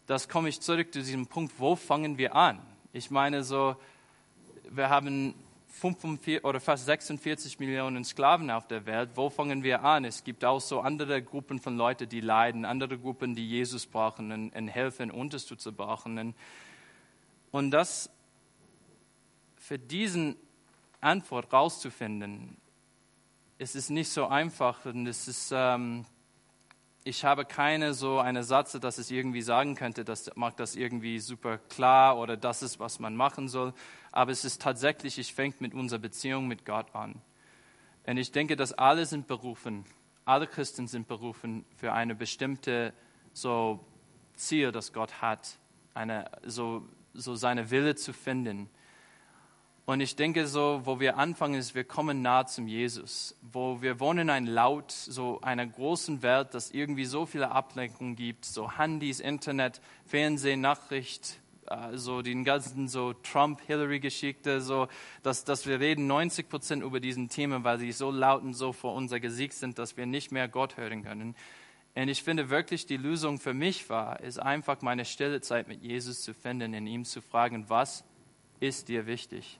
Das 0.05 0.29
komme 0.29 0.49
ich 0.49 0.61
zurück 0.61 0.93
zu 0.93 0.99
diesem 0.99 1.25
Punkt, 1.25 1.51
wo 1.57 1.75
fangen 1.75 2.19
wir 2.19 2.35
an? 2.35 2.59
Ich 2.93 3.09
meine 3.09 3.43
so, 3.43 3.75
wir 4.69 4.89
haben 4.89 5.33
45 5.65 6.43
oder 6.43 6.59
fast 6.59 6.85
46 6.85 7.57
Millionen 7.57 8.03
Sklaven 8.03 8.51
auf 8.51 8.67
der 8.67 8.85
Welt. 8.85 9.09
Wo 9.15 9.31
fangen 9.31 9.63
wir 9.63 9.83
an? 9.83 10.05
Es 10.05 10.23
gibt 10.23 10.45
auch 10.45 10.61
so 10.61 10.81
andere 10.81 11.23
Gruppen 11.23 11.57
von 11.57 11.75
Leuten, 11.75 12.07
die 12.07 12.21
leiden, 12.21 12.65
andere 12.65 12.99
Gruppen, 12.99 13.33
die 13.33 13.49
Jesus 13.49 13.87
brauchen 13.87 14.31
und, 14.31 14.55
und 14.55 14.67
helfen, 14.67 15.09
Unterstützer 15.09 15.71
brauchen. 15.71 16.19
Und, 16.19 16.35
und 17.51 17.71
das 17.71 18.09
für 19.57 19.79
diesen 19.79 20.35
Antwort 21.01 21.51
rauszufinden, 21.53 22.57
es 23.57 23.75
ist 23.75 23.89
nicht 23.89 24.09
so 24.09 24.27
einfach 24.27 24.85
und 24.85 25.05
es 25.05 25.27
ist, 25.27 25.51
ähm, 25.53 26.05
ich 27.03 27.25
habe 27.25 27.45
keine 27.45 27.93
so 27.93 28.19
eine 28.19 28.43
Satz, 28.43 28.73
dass 28.73 28.97
es 28.97 29.11
irgendwie 29.11 29.41
sagen 29.41 29.75
könnte, 29.75 30.05
das 30.05 30.31
macht 30.35 30.59
das 30.59 30.75
irgendwie 30.75 31.19
super 31.19 31.57
klar 31.57 32.17
oder 32.17 32.37
das 32.37 32.61
ist, 32.61 32.79
was 32.79 32.99
man 32.99 33.15
machen 33.15 33.47
soll. 33.47 33.73
Aber 34.11 34.31
es 34.31 34.45
ist 34.45 34.61
tatsächlich, 34.61 35.17
ich 35.17 35.33
fängt 35.33 35.61
mit 35.61 35.73
unserer 35.73 35.99
Beziehung 35.99 36.47
mit 36.47 36.65
Gott 36.65 36.93
an. 36.95 37.21
Und 38.05 38.17
ich 38.17 38.31
denke, 38.31 38.55
dass 38.55 38.73
alle 38.73 39.05
sind 39.05 39.27
berufen, 39.27 39.85
alle 40.25 40.47
Christen 40.47 40.87
sind 40.87 41.07
berufen 41.07 41.65
für 41.75 41.93
eine 41.93 42.15
bestimmte 42.15 42.93
so 43.33 43.85
Ziel, 44.35 44.71
das 44.71 44.93
Gott 44.93 45.21
hat, 45.21 45.57
eine, 45.93 46.29
so, 46.45 46.87
so 47.13 47.35
seine 47.35 47.71
Wille 47.71 47.95
zu 47.95 48.13
finden. 48.13 48.69
Und 49.89 50.01
ich 50.01 50.15
denke 50.15 50.45
so, 50.45 50.81
wo 50.83 50.99
wir 50.99 51.17
anfangen, 51.17 51.55
ist, 51.55 51.73
wir 51.73 51.83
kommen 51.83 52.21
nah 52.21 52.45
zum 52.45 52.67
Jesus, 52.67 53.35
wo 53.41 53.81
wir 53.81 53.99
wohnen 53.99 54.19
in 54.19 54.29
einem 54.29 54.45
Laut, 54.45 54.91
so 54.91 55.41
einer 55.41 55.65
großen 55.65 56.21
Welt, 56.21 56.53
dass 56.53 56.69
irgendwie 56.69 57.05
so 57.05 57.25
viele 57.25 57.49
Ablenkungen 57.49 58.15
gibt, 58.15 58.45
so 58.45 58.77
Handys, 58.77 59.19
Internet, 59.19 59.81
Fernsehen, 60.05 60.61
Nachricht, 60.61 61.39
äh, 61.69 61.97
so 61.97 62.21
den 62.21 62.43
ganzen 62.43 62.87
so 62.87 63.13
Trump-Hillary-Geschichte, 63.13 64.61
so, 64.61 64.87
dass, 65.23 65.43
dass 65.43 65.65
wir 65.65 65.79
reden 65.79 66.05
90 66.05 66.49
Prozent 66.49 66.83
über 66.83 66.99
diesen 66.99 67.29
Themen, 67.29 67.63
weil 67.63 67.79
sie 67.79 67.91
so 67.91 68.11
laut 68.11 68.43
und 68.43 68.53
so 68.53 68.73
vor 68.73 68.93
unser 68.93 69.19
Gesicht 69.19 69.53
sind, 69.53 69.79
dass 69.79 69.97
wir 69.97 70.05
nicht 70.05 70.31
mehr 70.31 70.47
Gott 70.47 70.77
hören 70.77 71.03
können. 71.03 71.35
Und 71.95 72.07
ich 72.07 72.23
finde 72.23 72.49
wirklich, 72.49 72.85
die 72.85 72.97
Lösung 72.97 73.39
für 73.39 73.53
mich 73.53 73.89
war, 73.89 74.19
ist 74.21 74.39
einfach 74.39 74.81
meine 74.81 75.05
stille 75.05 75.41
Zeit 75.41 75.67
mit 75.67 75.81
Jesus 75.81 76.21
zu 76.21 76.33
finden, 76.33 76.73
in 76.73 76.87
ihm 76.87 77.03
zu 77.03 77.21
fragen, 77.21 77.69
was 77.69 78.03
ist 78.59 78.87
dir 78.87 79.05
wichtig? 79.05 79.59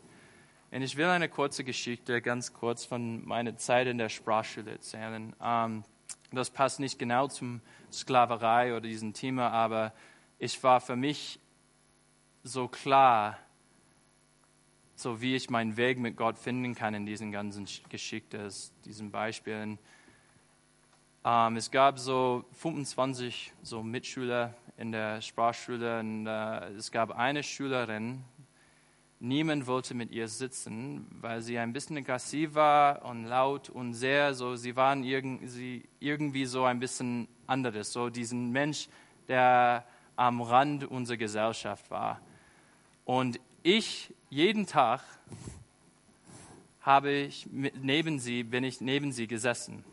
Und 0.72 0.84
ich 0.84 0.96
will 0.98 1.08
eine 1.08 1.30
kurze 1.30 1.64
Geschichte, 1.64 2.22
ganz 2.22 2.54
kurz 2.54 2.86
von 2.86 3.26
meiner 3.26 3.58
Zeit 3.58 3.88
in 3.88 3.98
der 3.98 4.10
Sprachschule 4.10 4.72
erzählen. 4.72 5.36
Ähm, 5.42 5.84
das 6.32 6.52
passt 6.52 6.80
nicht 6.80 7.00
genau 7.00 7.28
zum 7.28 7.62
Sklaverei 7.92 8.72
oder 8.74 8.82
diesem 8.82 9.14
Thema, 9.14 9.50
aber 9.50 9.94
ich 10.38 10.62
war 10.64 10.80
für 10.80 10.96
mich 10.96 11.40
so 12.44 12.68
klar, 12.68 13.40
so 14.96 15.22
wie 15.22 15.36
ich 15.36 15.50
meinen 15.50 15.76
Weg 15.76 15.98
mit 15.98 16.18
Gott 16.18 16.38
finden 16.38 16.76
kann 16.76 16.94
in 16.94 17.06
diesen 17.06 17.32
ganzen 17.32 17.68
Geschichten, 17.90 18.50
diesen 18.86 19.12
Beispielen. 19.12 19.80
Ähm, 21.26 21.58
es 21.58 21.70
gab 21.70 22.00
so 22.00 22.46
25 22.54 23.54
so 23.62 23.84
Mitschüler 23.84 24.54
in 24.78 24.92
der 24.92 25.22
Sprachschule 25.22 26.00
und 26.00 26.28
äh, 26.28 26.70
es 26.70 26.92
gab 26.92 27.12
eine 27.12 27.44
Schülerin, 27.44 28.24
Niemand 29.22 29.68
wollte 29.68 29.96
mit 29.96 30.12
ihr 30.12 30.30
sitzen, 30.30 31.06
weil 31.20 31.42
sie 31.42 31.60
ein 31.60 31.74
bisschen 31.74 31.98
aggressiv 31.98 32.56
war 32.56 33.04
und 33.04 33.26
laut 33.26 33.68
und 33.68 33.94
sehr 33.94 34.34
so. 34.34 34.56
Sie 34.56 34.78
waren 34.78 35.04
irgendwie 35.04 36.46
so 36.46 36.64
ein 36.64 36.80
bisschen 36.80 37.28
anderes, 37.46 37.92
so 37.92 38.10
diesen 38.10 38.50
Mensch, 38.54 38.88
der 39.28 39.84
am 40.16 40.42
Rand 40.42 40.86
unserer 40.86 41.18
Gesellschaft 41.18 41.92
war. 41.92 42.22
Und 43.04 43.42
ich 43.62 44.14
jeden 44.30 44.66
Tag 44.66 45.02
habe 46.80 47.12
ich 47.12 47.46
neben 47.52 48.20
sie, 48.20 48.44
bin 48.44 48.64
ich 48.64 48.80
neben 48.80 49.12
sie 49.12 49.28
gesessen. 49.28 49.84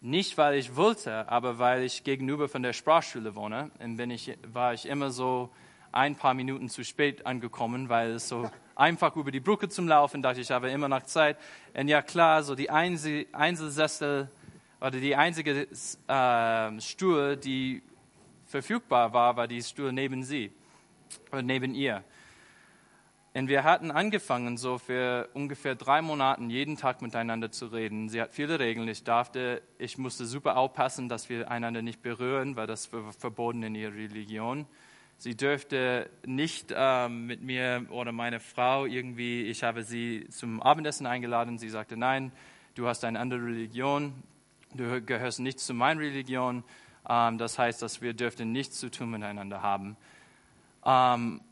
Nicht, 0.00 0.36
weil 0.38 0.56
ich 0.56 0.76
wollte, 0.76 1.28
aber 1.28 1.58
weil 1.58 1.82
ich 1.82 2.04
gegenüber 2.04 2.48
von 2.48 2.62
der 2.62 2.72
Sprachschule 2.72 3.34
wohne. 3.34 3.70
Und 3.78 3.96
bin 3.96 4.10
ich, 4.10 4.36
war 4.46 4.74
ich 4.74 4.86
immer 4.86 5.10
so 5.10 5.50
ein 5.90 6.16
paar 6.16 6.34
Minuten 6.34 6.68
zu 6.68 6.84
spät 6.84 7.24
angekommen, 7.26 7.88
weil 7.88 8.12
es 8.12 8.28
so 8.28 8.50
einfach 8.74 9.16
über 9.16 9.30
die 9.30 9.40
Brücke 9.40 9.68
zum 9.68 9.88
Laufen, 9.88 10.22
dachte 10.22 10.40
ich, 10.40 10.50
habe 10.50 10.70
immer 10.70 10.88
noch 10.88 11.02
Zeit. 11.04 11.38
Und 11.74 11.88
ja 11.88 12.02
klar, 12.02 12.42
so 12.42 12.54
die 12.54 12.70
Einzelsessel 12.70 14.30
oder 14.80 14.90
die 14.90 15.16
einzige 15.16 15.66
äh, 16.06 16.80
Stuhl, 16.80 17.36
die 17.36 17.82
verfügbar 18.46 19.12
war, 19.12 19.36
war 19.36 19.48
die 19.48 19.62
Stuhl 19.62 19.92
neben 19.92 20.22
sie 20.22 20.52
oder 21.32 21.42
neben 21.42 21.74
ihr. 21.74 22.04
Und 23.36 23.48
wir 23.48 23.64
hatten 23.64 23.90
angefangen, 23.90 24.56
so 24.56 24.78
für 24.78 25.28
ungefähr 25.34 25.74
drei 25.74 26.00
Monaten 26.00 26.48
jeden 26.48 26.78
Tag 26.78 27.02
miteinander 27.02 27.50
zu 27.50 27.66
reden. 27.66 28.08
Sie 28.08 28.22
hat 28.22 28.32
viele 28.32 28.58
Regeln. 28.58 28.88
Ich 28.88 29.04
darfte, 29.04 29.60
ich 29.76 29.98
musste 29.98 30.24
super 30.24 30.56
aufpassen, 30.56 31.10
dass 31.10 31.28
wir 31.28 31.50
einander 31.50 31.82
nicht 31.82 32.00
berühren, 32.00 32.56
weil 32.56 32.66
das 32.66 32.86
verboten 32.86 33.62
in 33.62 33.74
ihrer 33.74 33.92
Religion. 33.92 34.64
Sie 35.18 35.36
dürfte 35.36 36.08
nicht 36.24 36.72
ähm, 36.74 37.26
mit 37.26 37.42
mir 37.42 37.84
oder 37.90 38.10
meiner 38.10 38.40
Frau 38.40 38.86
irgendwie, 38.86 39.42
ich 39.42 39.62
habe 39.62 39.82
sie 39.82 40.26
zum 40.30 40.62
Abendessen 40.62 41.06
eingeladen. 41.06 41.58
Sie 41.58 41.68
sagte, 41.68 41.98
nein, 41.98 42.32
du 42.74 42.86
hast 42.86 43.04
eine 43.04 43.20
andere 43.20 43.44
Religion, 43.44 44.14
du 44.72 45.02
gehörst 45.02 45.40
nicht 45.40 45.60
zu 45.60 45.74
meiner 45.74 46.00
Religion. 46.00 46.64
Ähm, 47.06 47.36
das 47.36 47.58
heißt, 47.58 47.82
dass 47.82 48.00
wir 48.00 48.14
dürften 48.14 48.50
nichts 48.50 48.80
zu 48.80 48.90
tun 48.90 49.10
miteinander 49.10 49.60
haben. 49.60 49.98
Ähm, 50.86 51.42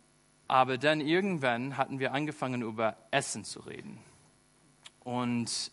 aber 0.49 0.79
dann 0.79 1.01
irgendwann 1.01 1.77
hatten 1.77 1.99
wir 1.99 2.13
angefangen, 2.13 2.63
über 2.63 2.97
Essen 3.11 3.45
zu 3.45 3.61
reden. 3.61 3.99
Und 5.01 5.71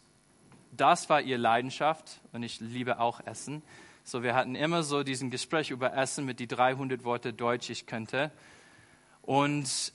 das 0.72 1.10
war 1.10 1.22
ihre 1.22 1.40
Leidenschaft 1.40 2.22
und 2.32 2.44
ich 2.44 2.60
liebe 2.60 3.00
auch 3.00 3.20
Essen. 3.26 3.62
So, 4.04 4.24
wir 4.24 4.34
hatten 4.34 4.56
immer 4.56 4.84
so 4.84 5.04
diesen 5.04 5.30
Gespräch 5.30 5.70
über 5.70 5.94
Essen 5.94 6.26
mit 6.26 6.40
die 6.40 6.48
300 6.48 7.04
Worte 7.04 7.34
Deutsch 7.34 7.70
ich 7.70 7.86
könnte. 7.86 8.32
Und 9.22 9.94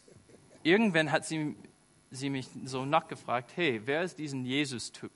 irgendwann 0.63 1.11
hat 1.11 1.25
sie, 1.25 1.57
sie 2.11 2.31
mich 2.31 2.49
so 2.65 2.85
nachgefragt, 2.85 3.53
hey, 3.57 3.83
wer 3.85 4.03
ist 4.03 4.19
diesen 4.19 4.45
Jesus-Typ? 4.45 5.13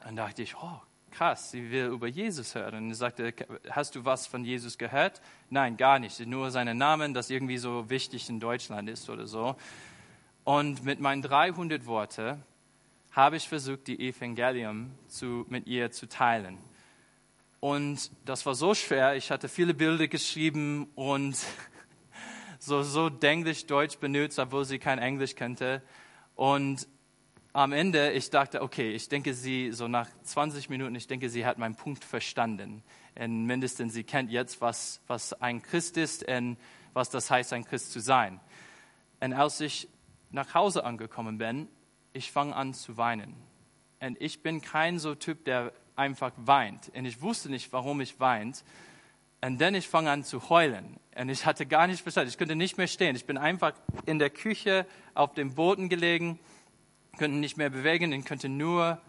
Dann 0.00 0.16
dachte 0.16 0.42
ich, 0.42 0.56
oh, 0.56 0.80
krass, 1.10 1.50
sie 1.50 1.70
will 1.70 1.86
über 1.86 2.06
Jesus 2.06 2.54
hören. 2.54 2.74
Und 2.74 2.88
sie 2.90 2.98
sagte, 2.98 3.34
hast 3.70 3.94
du 3.94 4.04
was 4.04 4.26
von 4.26 4.44
Jesus 4.44 4.78
gehört? 4.78 5.20
Nein, 5.50 5.76
gar 5.76 5.98
nicht. 5.98 6.20
Nur 6.26 6.50
seinen 6.50 6.78
Namen, 6.78 7.14
das 7.14 7.30
irgendwie 7.30 7.58
so 7.58 7.90
wichtig 7.90 8.28
in 8.28 8.40
Deutschland 8.40 8.88
ist 8.88 9.08
oder 9.10 9.26
so. 9.26 9.56
Und 10.44 10.84
mit 10.84 11.00
meinen 11.00 11.22
300 11.22 11.86
Worten 11.86 12.42
habe 13.12 13.36
ich 13.36 13.48
versucht, 13.48 13.86
die 13.86 14.08
Evangelium 14.08 14.92
zu, 15.08 15.44
mit 15.48 15.66
ihr 15.66 15.90
zu 15.90 16.08
teilen. 16.08 16.58
Und 17.60 18.10
das 18.24 18.46
war 18.46 18.54
so 18.54 18.74
schwer. 18.74 19.16
Ich 19.16 19.30
hatte 19.30 19.48
viele 19.48 19.74
Bilder 19.74 20.06
geschrieben 20.06 20.88
und 20.94 21.36
so, 22.58 22.82
so 22.82 23.10
Englisch, 23.20 23.66
Deutsch 23.66 23.98
benutzt, 23.98 24.38
obwohl 24.38 24.64
sie 24.64 24.78
kein 24.78 24.98
Englisch 24.98 25.34
kannte. 25.34 25.82
Und 26.36 26.86
am 27.52 27.72
Ende, 27.72 28.12
ich 28.12 28.30
dachte, 28.30 28.62
okay, 28.62 28.92
ich 28.92 29.08
denke, 29.08 29.34
sie, 29.34 29.72
so 29.72 29.88
nach 29.88 30.08
20 30.22 30.68
Minuten, 30.68 30.94
ich 30.94 31.06
denke, 31.06 31.30
sie 31.30 31.46
hat 31.46 31.58
meinen 31.58 31.74
Punkt 31.74 32.04
verstanden. 32.04 32.82
Und 33.18 33.46
mindestens 33.46 33.94
sie 33.94 34.04
kennt 34.04 34.30
jetzt, 34.30 34.60
was, 34.60 35.00
was 35.06 35.32
ein 35.40 35.62
Christ 35.62 35.96
ist 35.96 36.26
und 36.28 36.56
was 36.92 37.10
das 37.10 37.30
heißt, 37.30 37.52
ein 37.52 37.64
Christ 37.64 37.92
zu 37.92 38.00
sein. 38.00 38.40
Und 39.20 39.32
als 39.32 39.60
ich 39.60 39.88
nach 40.30 40.54
Hause 40.54 40.84
angekommen 40.84 41.38
bin, 41.38 41.68
ich 42.12 42.30
fange 42.30 42.54
an 42.54 42.74
zu 42.74 42.96
weinen. 42.96 43.34
Und 44.00 44.20
ich 44.20 44.42
bin 44.42 44.60
kein 44.60 44.98
so 44.98 45.14
Typ, 45.14 45.44
der 45.44 45.72
einfach 45.96 46.32
weint. 46.36 46.90
Und 46.94 47.04
ich 47.04 47.20
wusste 47.20 47.50
nicht, 47.50 47.72
warum 47.72 48.00
ich 48.00 48.20
weint. 48.20 48.64
Und 49.40 49.60
dann 49.60 49.74
ich 49.74 49.88
fange 49.88 50.10
an 50.10 50.24
zu 50.24 50.48
heulen. 50.48 50.98
Und 51.16 51.28
ich 51.28 51.46
hatte 51.46 51.66
gar 51.66 51.86
nicht 51.86 52.02
verstanden. 52.02 52.28
Ich 52.28 52.38
könnte 52.38 52.56
nicht 52.56 52.78
mehr 52.78 52.86
stehen. 52.86 53.16
Ich 53.16 53.26
bin 53.26 53.38
einfach 53.38 53.72
in 54.06 54.18
der 54.18 54.30
Küche 54.30 54.86
auf 55.14 55.34
dem 55.34 55.54
Boden 55.54 55.88
gelegen, 55.88 56.38
könnte 57.18 57.36
nicht 57.36 57.56
mehr 57.56 57.70
bewegen 57.70 58.12
und 58.12 58.24
könnte 58.24 58.48
nur 58.48 59.00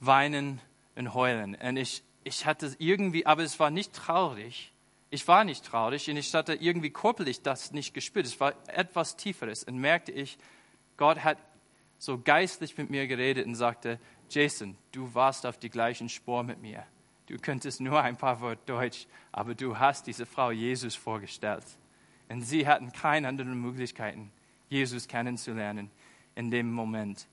weinen 0.00 0.60
und 0.94 1.14
heulen. 1.14 1.54
Und 1.54 1.76
ich, 1.76 2.02
ich 2.24 2.46
hatte 2.46 2.74
irgendwie, 2.78 3.26
aber 3.26 3.42
es 3.42 3.58
war 3.58 3.70
nicht 3.70 3.92
traurig. 3.92 4.72
Ich 5.10 5.26
war 5.28 5.44
nicht 5.44 5.64
traurig 5.64 6.10
und 6.10 6.16
ich 6.16 6.34
hatte 6.34 6.54
irgendwie 6.54 6.90
körperlich 6.90 7.42
das 7.42 7.72
nicht 7.72 7.94
gespürt. 7.94 8.26
Es 8.26 8.40
war 8.40 8.54
etwas 8.68 9.16
Tieferes 9.16 9.64
und 9.64 9.78
merkte 9.78 10.12
ich, 10.12 10.36
Gott 10.96 11.22
hat 11.22 11.38
so 11.98 12.18
geistlich 12.18 12.76
mit 12.76 12.90
mir 12.90 13.06
geredet 13.06 13.46
und 13.46 13.54
sagte, 13.54 14.00
Jason, 14.28 14.76
du 14.92 15.14
warst 15.14 15.46
auf 15.46 15.58
die 15.58 15.70
gleichen 15.70 16.08
Spur 16.08 16.42
mit 16.42 16.60
mir. 16.60 16.84
Du 17.26 17.38
könntest 17.38 17.80
nur 17.80 18.00
ein 18.02 18.16
paar 18.16 18.40
Worte 18.40 18.60
Deutsch, 18.66 19.06
aber 19.32 19.54
du 19.54 19.78
hast 19.78 20.06
diese 20.06 20.26
Frau 20.26 20.50
Jesus 20.50 20.94
vorgestellt. 20.94 21.64
Und 22.28 22.42
sie 22.42 22.66
hatten 22.66 22.92
keine 22.92 23.28
anderen 23.28 23.60
Möglichkeiten, 23.60 24.32
Jesus 24.68 25.06
kennenzulernen 25.06 25.90
in 26.36 26.52
dem 26.52 26.72
Moment. 26.72 27.26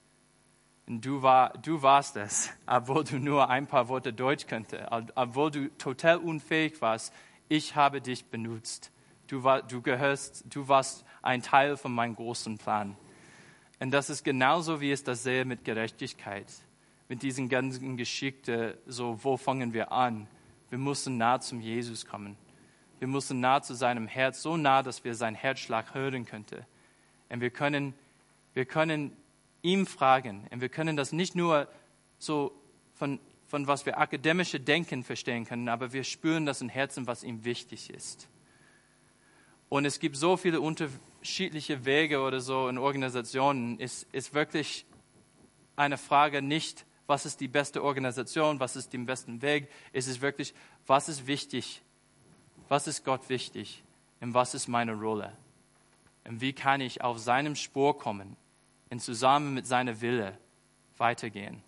Und 0.88 1.06
du, 1.06 1.22
war, 1.22 1.54
du 1.60 1.82
warst 1.82 2.18
es, 2.18 2.50
obwohl 2.66 3.04
du 3.04 3.20
nur 3.20 3.50
ein 3.50 3.68
paar 3.68 3.88
Worte 3.88 4.12
Deutsch 4.12 4.48
könntest, 4.48 4.84
obwohl 5.16 5.52
du 5.52 5.70
total 5.78 6.18
unfähig 6.18 6.82
warst. 6.82 7.14
Ich 7.48 7.76
habe 7.76 8.02
dich 8.02 8.26
benutzt. 8.26 8.92
Du, 9.28 9.44
war, 9.44 9.62
du, 9.62 9.82
gehörst, 9.82 10.46
du 10.50 10.68
warst 10.68 11.06
ein 11.22 11.42
Teil 11.42 11.78
von 11.78 11.94
meinem 11.94 12.16
großen 12.16 12.58
Plan. 12.58 12.98
Und 13.80 13.92
das 13.92 14.10
ist 14.10 14.24
genauso, 14.24 14.82
wie 14.82 14.92
es 14.92 15.04
das 15.04 15.24
sehe 15.24 15.46
mit 15.46 15.64
Gerechtigkeit. 15.64 16.48
Mit 17.08 17.22
diesen 17.22 17.50
ganzen 17.50 17.98
Geschichten, 17.98 18.74
so, 18.86 19.24
wo 19.24 19.38
fangen 19.38 19.74
wir 19.74 19.92
an? 19.92 20.28
Wir 20.70 20.78
müssen 20.78 21.18
nah 21.18 21.40
zum 21.40 21.62
Jesus 21.62 22.06
kommen. 22.06 22.38
Wir 23.00 23.08
müssen 23.08 23.40
nah 23.40 23.62
zu 23.62 23.74
seinem 23.74 24.08
Herz, 24.08 24.42
so 24.42 24.58
nah, 24.58 24.82
dass 24.84 25.04
wir 25.04 25.16
seinen 25.16 25.36
Herzschlag 25.36 25.94
hören 25.94 26.26
könnten. 26.26 26.66
Und 27.30 27.42
wir 27.42 27.50
können, 27.50 27.94
wir 28.54 28.66
können 28.66 29.16
ihm 29.62 29.88
fragen. 29.88 30.48
Und 30.52 30.62
wir 30.62 30.70
können 30.70 30.96
das 30.96 31.12
nicht 31.12 31.36
nur 31.36 31.68
so 32.20 32.54
von, 32.94 33.20
von 33.48 33.66
was 33.66 33.86
wir 33.86 33.98
akademische 33.98 34.60
Denken 34.60 35.04
verstehen 35.04 35.46
können, 35.46 35.70
aber 35.70 35.94
wir 35.94 36.04
spüren 36.04 36.46
das 36.46 36.62
im 36.62 36.70
Herzen, 36.70 37.08
was 37.08 37.24
ihm 37.24 37.44
wichtig 37.44 37.90
ist. 37.90 38.28
Und 39.70 39.86
es 39.86 40.00
gibt 40.00 40.18
so 40.18 40.38
viele 40.38 40.62
unterschiedliche 40.62 41.86
Wege 41.86 42.22
oder 42.22 42.42
so 42.42 42.68
in 42.68 42.78
Organisationen. 42.78 43.80
Es 43.80 44.04
ist 44.12 44.36
wirklich 44.36 44.86
eine 45.76 45.98
Frage 45.98 46.44
nicht, 46.44 46.86
was 47.08 47.26
ist 47.26 47.42
die 47.42 47.48
beste 47.48 47.84
Organisation, 47.84 48.60
was 48.60 48.76
ist 48.76 48.94
den 48.94 49.06
besten 49.06 49.42
Weg. 49.42 49.70
Es 49.92 50.08
ist 50.08 50.22
wirklich, 50.22 50.54
was 50.86 51.10
ist 51.10 51.26
wichtig, 51.26 51.82
was 52.70 52.88
ist 52.88 53.04
Gott 53.04 53.30
wichtig 53.30 53.84
und 54.22 54.34
was 54.34 54.54
ist 54.54 54.68
meine 54.68 54.94
Rolle. 54.94 55.36
Und 56.26 56.40
wie 56.40 56.54
kann 56.54 56.80
ich 56.80 57.02
auf 57.02 57.20
seinem 57.20 57.56
Spur 57.56 57.98
kommen 57.98 58.38
und 58.94 59.00
zusammen 59.00 59.56
mit 59.56 59.66
seiner 59.66 60.02
Wille 60.02 60.38
weitergehen. 60.98 61.64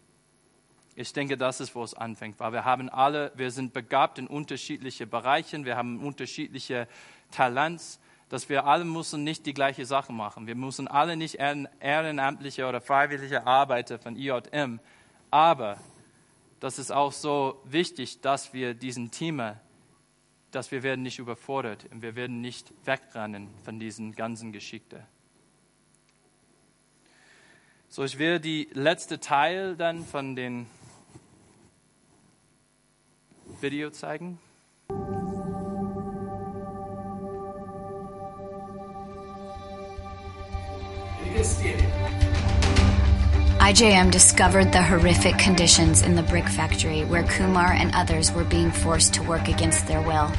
Ich 0.95 1.11
denke, 1.11 1.37
das 1.37 1.59
ist, 1.59 1.73
wo 1.73 1.83
es 1.83 1.95
anfängt, 1.95 2.39
weil 2.39 2.53
wir 2.53 2.65
haben 2.65 2.87
alle, 2.87 3.31
wir 3.35 3.49
sind 3.49 3.73
begabt 3.73 4.19
in 4.19 4.27
unterschiedliche 4.27 5.07
Bereichen, 5.07 5.65
wir 5.65 5.75
haben 5.75 6.05
unterschiedliche 6.05 6.87
Talents, 7.31 7.99
dass 8.29 8.47
wir 8.47 8.65
alle 8.65 8.85
müssen 8.85 9.23
nicht 9.23 9.45
die 9.47 9.55
gleiche 9.55 9.85
Sache 9.85 10.13
machen. 10.13 10.45
Wir 10.45 10.55
müssen 10.55 10.87
alle 10.87 11.17
nicht 11.17 11.35
ehrenamtliche 11.35 12.67
oder 12.67 12.79
freiwillige 12.79 13.45
Arbeiter 13.45 13.97
von 13.97 14.15
IJM, 14.15 14.79
aber 15.31 15.79
das 16.59 16.77
ist 16.77 16.91
auch 16.91 17.11
so 17.11 17.59
wichtig, 17.65 18.21
dass 18.21 18.53
wir 18.53 18.75
diesen 18.75 19.09
Thema, 19.09 19.59
dass 20.51 20.71
wir 20.71 20.83
werden 20.83 21.01
nicht 21.01 21.17
überfordert 21.17 21.87
und 21.91 22.03
wir 22.03 22.15
werden 22.15 22.39
nicht 22.39 22.71
wegrennen 22.85 23.49
von 23.63 23.79
diesen 23.79 24.13
ganzen 24.13 24.51
Geschichten. 24.51 25.03
So, 27.95 28.03
ich 28.03 28.19
werde 28.19 28.41
die 28.41 28.67
letzte 28.73 29.21
Teil 29.21 29.77
dann 29.77 30.03
von 30.03 30.35
den 30.35 30.65
Video 33.61 33.89
zeigen. 33.89 34.37
IJM 43.61 44.11
discovered 44.11 44.73
the 44.73 44.81
horrific 44.81 45.37
conditions 45.37 46.01
in 46.01 46.17
the 46.17 46.23
brick 46.23 46.49
factory 46.49 47.05
where 47.05 47.23
Kumar 47.23 47.71
and 47.71 47.95
others 47.95 48.33
were 48.35 48.43
being 48.43 48.73
forced 48.73 49.13
to 49.13 49.23
work 49.23 49.47
against 49.47 49.87
their 49.87 50.01
will. 50.01 50.29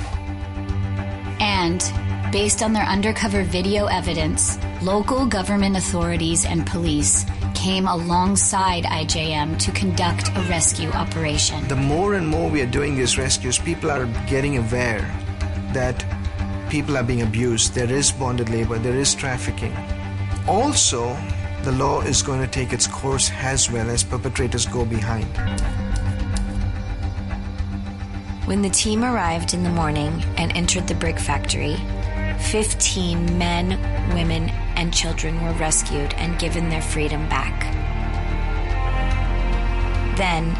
And, 1.55 1.81
based 2.31 2.59
on 2.65 2.71
their 2.75 2.85
undercover 2.85 3.41
video 3.43 3.81
evidence, 3.87 4.43
local 4.81 5.25
government 5.25 5.75
authorities 5.81 6.45
and 6.45 6.65
police 6.65 7.13
came 7.53 7.85
alongside 7.87 8.83
IJM 9.01 9.49
to 9.65 9.71
conduct 9.71 10.25
a 10.35 10.41
rescue 10.49 10.91
operation. 11.03 11.67
The 11.67 11.75
more 11.75 12.09
and 12.15 12.27
more 12.27 12.47
we 12.49 12.61
are 12.61 12.71
doing 12.79 12.95
these 12.95 13.17
rescues, 13.17 13.57
people 13.59 13.91
are 13.91 14.05
getting 14.33 14.57
aware 14.57 15.03
that 15.73 16.05
people 16.69 16.97
are 16.97 17.03
being 17.03 17.21
abused, 17.21 17.73
there 17.73 17.91
is 17.91 18.11
bonded 18.11 18.49
labor, 18.49 18.77
there 18.79 18.95
is 18.95 19.13
trafficking. 19.15 19.75
Also, 20.47 21.15
the 21.63 21.71
law 21.73 22.01
is 22.01 22.21
going 22.21 22.41
to 22.41 22.47
take 22.49 22.73
its 22.73 22.87
course 22.87 23.31
as 23.41 23.71
well 23.71 23.89
as 23.89 24.03
perpetrators 24.03 24.65
go 24.67 24.83
behind. 24.85 25.27
When 28.48 28.62
the 28.62 28.70
team 28.70 29.04
arrived 29.04 29.52
in 29.52 29.62
the 29.62 29.68
morning 29.68 30.24
and 30.38 30.56
entered 30.56 30.88
the 30.88 30.94
brick 30.94 31.18
factory, 31.18 31.76
15 32.38 33.36
men, 33.36 33.68
women, 34.14 34.48
and 34.74 34.90
children 34.90 35.44
were 35.44 35.52
rescued 35.52 36.14
and 36.14 36.38
given 36.38 36.70
their 36.70 36.80
freedom 36.80 37.28
back. 37.28 37.60
Then, 40.16 40.56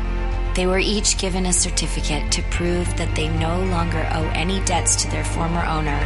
they 0.54 0.66
were 0.66 0.78
each 0.78 1.16
given 1.16 1.46
a 1.46 1.52
certificate 1.54 2.30
to 2.32 2.42
prove 2.50 2.94
that 2.98 3.16
they 3.16 3.28
no 3.28 3.58
longer 3.62 4.06
owe 4.12 4.28
any 4.34 4.62
debts 4.66 4.94
to 4.96 5.10
their 5.10 5.24
former 5.24 5.64
owner. 5.64 5.96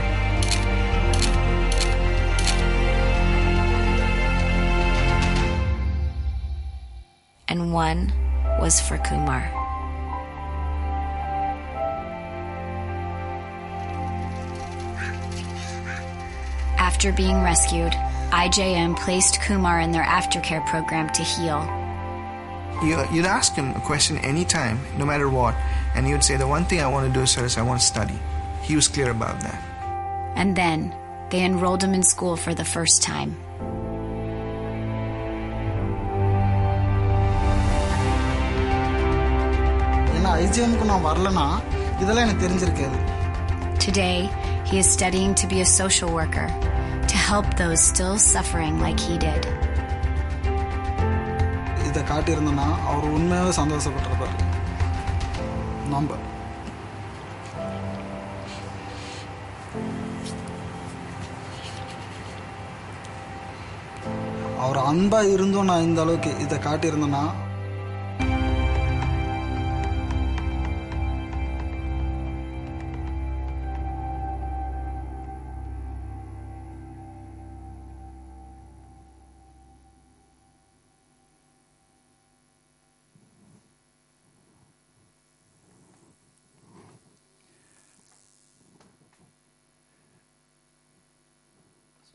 And 7.48 7.72
one 7.72 8.12
was 8.60 8.80
for 8.80 8.98
Kumar. 8.98 9.61
after 17.02 17.16
being 17.16 17.42
rescued, 17.42 17.90
IJM 18.30 18.96
placed 18.96 19.40
Kumar 19.40 19.80
in 19.80 19.90
their 19.90 20.04
aftercare 20.04 20.64
program 20.68 21.10
to 21.10 21.22
heal. 21.24 21.58
You'd 23.12 23.26
ask 23.26 23.56
him 23.56 23.74
a 23.74 23.80
question 23.80 24.18
anytime, 24.18 24.78
no 24.96 25.04
matter 25.04 25.28
what, 25.28 25.56
and 25.96 26.06
he 26.06 26.12
would 26.12 26.22
say, 26.22 26.36
The 26.36 26.46
one 26.46 26.64
thing 26.64 26.80
I 26.80 26.86
want 26.86 27.12
to 27.12 27.20
do, 27.20 27.26
sir, 27.26 27.44
is 27.44 27.58
I 27.58 27.62
want 27.62 27.80
to 27.80 27.84
study. 27.84 28.14
He 28.62 28.76
was 28.76 28.86
clear 28.86 29.10
about 29.10 29.40
that. 29.40 29.60
And 30.36 30.54
then 30.54 30.94
they 31.30 31.44
enrolled 31.44 31.82
him 31.82 31.92
in 31.92 32.04
school 32.04 32.36
for 32.36 32.54
the 32.54 32.64
first 32.64 33.02
time. 33.02 33.34
Today, 43.80 44.30
he 44.66 44.78
is 44.78 44.88
studying 44.88 45.34
to 45.34 45.48
be 45.48 45.62
a 45.62 45.66
social 45.66 46.14
worker. 46.14 46.46
Help 47.32 47.54
those 47.56 47.82
still 47.82 48.16
suffering 48.24 48.74
like 48.80 49.00
he 49.00 49.14
did. 49.18 49.42
இதை 51.86 52.02
காட்டியிருந்தேன்னா 52.10 52.66
அவர் 52.90 53.06
உண்மையாகவே 53.14 53.52
சந்தோஷப்பட்டிருப்பார் 53.58 54.36
நம்ம 55.88 56.18
அவர் 64.58 64.78
அன்பாக 64.82 65.32
இருந்தும் 65.36 65.64
நான் 65.64 65.82
இந்த 65.82 66.00
அளவுக்கு 66.00 66.30
இதை 66.38 66.58
காட்டியிருந்தேன்னா 66.58 67.22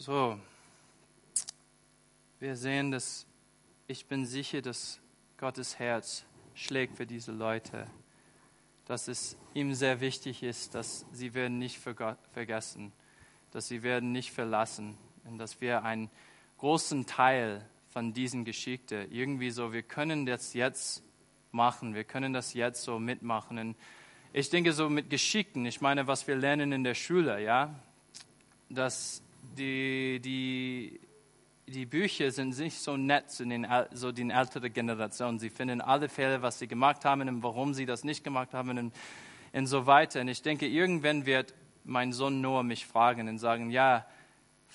So, 0.07 0.39
wir 2.39 2.55
sehen, 2.55 2.91
dass 2.91 3.27
ich 3.87 4.05
bin 4.05 4.25
sicher, 4.25 4.61
dass 4.61 5.01
Gottes 5.35 5.79
Herz 5.79 6.23
schlägt 6.53 6.95
für 6.95 7.05
diese 7.05 7.33
Leute, 7.33 7.87
dass 8.85 9.09
es 9.09 9.35
ihm 9.53 9.73
sehr 9.73 9.99
wichtig 9.99 10.43
ist, 10.43 10.75
dass 10.75 11.05
sie 11.11 11.33
werden 11.33 11.59
nicht 11.59 11.77
vergessen, 11.77 12.93
dass 13.51 13.67
sie 13.67 13.83
werden 13.83 14.13
nicht 14.13 14.31
verlassen 14.31 14.97
und 15.25 15.39
dass 15.39 15.59
wir 15.59 15.83
einen 15.83 16.09
großen 16.57 17.05
Teil 17.05 17.67
von 17.89 18.13
diesen 18.13 18.45
Geschichten 18.45 19.11
irgendwie 19.11 19.51
so, 19.51 19.73
wir 19.73 19.83
können 19.83 20.25
das 20.25 20.53
jetzt 20.53 21.03
machen, 21.51 21.95
wir 21.95 22.05
können 22.05 22.31
das 22.31 22.53
jetzt 22.53 22.81
so 22.81 22.97
mitmachen. 22.97 23.59
Und 23.59 23.75
ich 24.31 24.49
denke 24.49 24.71
so 24.71 24.89
mit 24.89 25.09
Geschichten, 25.09 25.65
ich 25.65 25.81
meine, 25.81 26.07
was 26.07 26.27
wir 26.29 26.37
lernen 26.37 26.71
in 26.71 26.85
der 26.85 26.95
Schule, 26.95 27.43
ja, 27.43 27.77
dass 28.69 29.21
die, 29.55 30.19
die, 30.23 30.99
die 31.67 31.85
Bücher 31.85 32.31
sind 32.31 32.57
nicht 32.57 32.77
so 32.79 32.97
nett 32.97 33.39
in 33.39 33.49
den, 33.49 33.67
so 33.93 34.11
den 34.11 34.29
älteren 34.29 34.71
Generationen. 34.71 35.39
Sie 35.39 35.49
finden 35.49 35.81
alle 35.81 36.09
Fälle, 36.09 36.41
was 36.41 36.59
sie 36.59 36.67
gemacht 36.67 37.05
haben 37.05 37.27
und 37.27 37.43
warum 37.43 37.73
sie 37.73 37.85
das 37.85 38.03
nicht 38.03 38.23
gemacht 38.23 38.53
haben 38.53 38.77
und, 38.77 38.93
und 39.53 39.67
so 39.67 39.85
weiter. 39.85 40.21
Und 40.21 40.27
ich 40.27 40.41
denke, 40.41 40.67
irgendwann 40.67 41.25
wird 41.25 41.53
mein 41.83 42.11
Sohn 42.11 42.41
Noah 42.41 42.63
mich 42.63 42.85
fragen 42.85 43.27
und 43.29 43.37
sagen, 43.39 43.71
ja, 43.71 44.05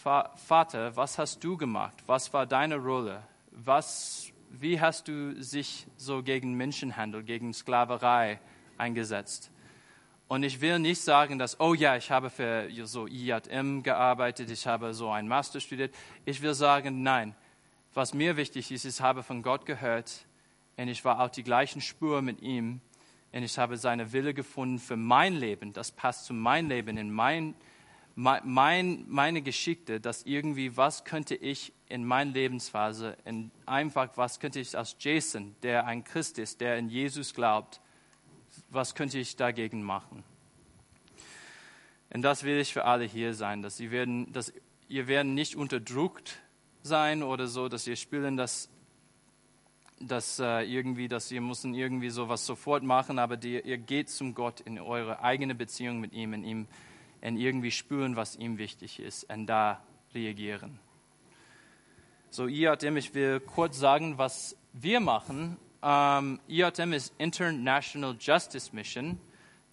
Va- 0.02 0.32
Vater, 0.36 0.96
was 0.96 1.18
hast 1.18 1.44
du 1.44 1.56
gemacht? 1.58 1.94
Was 2.06 2.32
war 2.32 2.46
deine 2.46 2.76
Rolle? 2.76 3.22
Was, 3.50 4.32
wie 4.48 4.80
hast 4.80 5.06
du 5.06 5.40
sich 5.40 5.86
so 5.98 6.22
gegen 6.22 6.54
Menschenhandel, 6.54 7.22
gegen 7.22 7.52
Sklaverei 7.52 8.40
eingesetzt? 8.78 9.51
Und 10.32 10.44
ich 10.44 10.62
will 10.62 10.78
nicht 10.78 11.02
sagen, 11.02 11.38
dass, 11.38 11.60
oh 11.60 11.74
ja, 11.74 11.94
ich 11.94 12.10
habe 12.10 12.30
für 12.30 12.66
so 12.84 13.06
IATM 13.06 13.82
gearbeitet, 13.82 14.50
ich 14.50 14.66
habe 14.66 14.94
so 14.94 15.10
ein 15.10 15.28
Master 15.28 15.60
studiert. 15.60 15.94
Ich 16.24 16.40
will 16.40 16.54
sagen, 16.54 17.02
nein. 17.02 17.34
Was 17.92 18.14
mir 18.14 18.38
wichtig 18.38 18.72
ist, 18.72 18.86
ich 18.86 18.98
habe 19.02 19.22
von 19.22 19.42
Gott 19.42 19.66
gehört 19.66 20.24
und 20.78 20.88
ich 20.88 21.04
war 21.04 21.20
auf 21.20 21.32
die 21.32 21.42
gleichen 21.42 21.82
Spur 21.82 22.22
mit 22.22 22.40
ihm 22.40 22.80
und 23.32 23.42
ich 23.42 23.58
habe 23.58 23.76
seine 23.76 24.14
Wille 24.14 24.32
gefunden 24.32 24.78
für 24.78 24.96
mein 24.96 25.34
Leben. 25.34 25.74
Das 25.74 25.92
passt 25.92 26.24
zu 26.24 26.32
meinem 26.32 26.70
Leben, 26.70 26.96
in 26.96 27.12
mein, 27.12 27.54
mein, 28.14 29.04
meine 29.08 29.42
Geschichte, 29.42 30.00
dass 30.00 30.22
irgendwie, 30.22 30.78
was 30.78 31.04
könnte 31.04 31.34
ich 31.34 31.74
in 31.90 32.06
meiner 32.06 32.32
Lebensphase, 32.32 33.18
in 33.26 33.50
einfach, 33.66 34.08
was 34.16 34.40
könnte 34.40 34.60
ich 34.60 34.78
als 34.78 34.96
Jason, 34.98 35.54
der 35.62 35.84
ein 35.84 36.04
Christ 36.04 36.38
ist, 36.38 36.62
der 36.62 36.78
in 36.78 36.88
Jesus 36.88 37.34
glaubt, 37.34 37.82
was 38.70 38.94
könnte 38.94 39.18
ich 39.18 39.36
dagegen 39.36 39.82
machen? 39.82 40.24
Und 42.12 42.22
das 42.22 42.44
will 42.44 42.58
ich 42.58 42.72
für 42.72 42.84
alle 42.84 43.04
hier 43.04 43.34
sein, 43.34 43.62
dass, 43.62 43.76
sie 43.76 43.90
werden, 43.90 44.32
dass 44.32 44.52
ihr 44.88 45.06
werden 45.06 45.34
nicht 45.34 45.56
unterdrückt 45.56 46.38
sein 46.82 47.22
oder 47.22 47.46
so, 47.46 47.68
dass 47.68 47.86
ihr 47.86 47.96
spüren, 47.96 48.36
dass, 48.36 48.68
dass 49.98 50.38
äh, 50.38 50.62
irgendwie, 50.62 51.08
dass 51.08 51.30
ihr 51.30 51.40
müssen 51.40 51.74
irgendwie 51.74 52.10
sowas 52.10 52.44
sofort 52.44 52.82
machen, 52.82 53.18
aber 53.18 53.36
die, 53.36 53.60
ihr 53.60 53.78
geht 53.78 54.10
zum 54.10 54.34
Gott 54.34 54.60
in 54.60 54.78
eure 54.78 55.22
eigene 55.22 55.54
Beziehung 55.54 56.00
mit 56.00 56.12
ihm, 56.12 56.34
in 56.34 56.44
ihm, 56.44 56.66
und 57.22 57.36
irgendwie 57.38 57.70
spüren, 57.70 58.16
was 58.16 58.36
ihm 58.36 58.58
wichtig 58.58 58.98
ist, 59.00 59.30
und 59.30 59.46
da 59.46 59.82
reagieren. 60.12 60.78
So, 62.30 62.46
IATM, 62.46 62.96
ich 62.96 63.14
will 63.14 63.40
kurz 63.40 63.78
sagen, 63.78 64.18
was 64.18 64.56
wir 64.72 65.00
machen 65.00 65.56
um, 65.82 66.38
IATM 66.46 66.92
ist 66.92 67.12
International 67.18 68.16
Justice 68.18 68.70
Mission. 68.72 69.18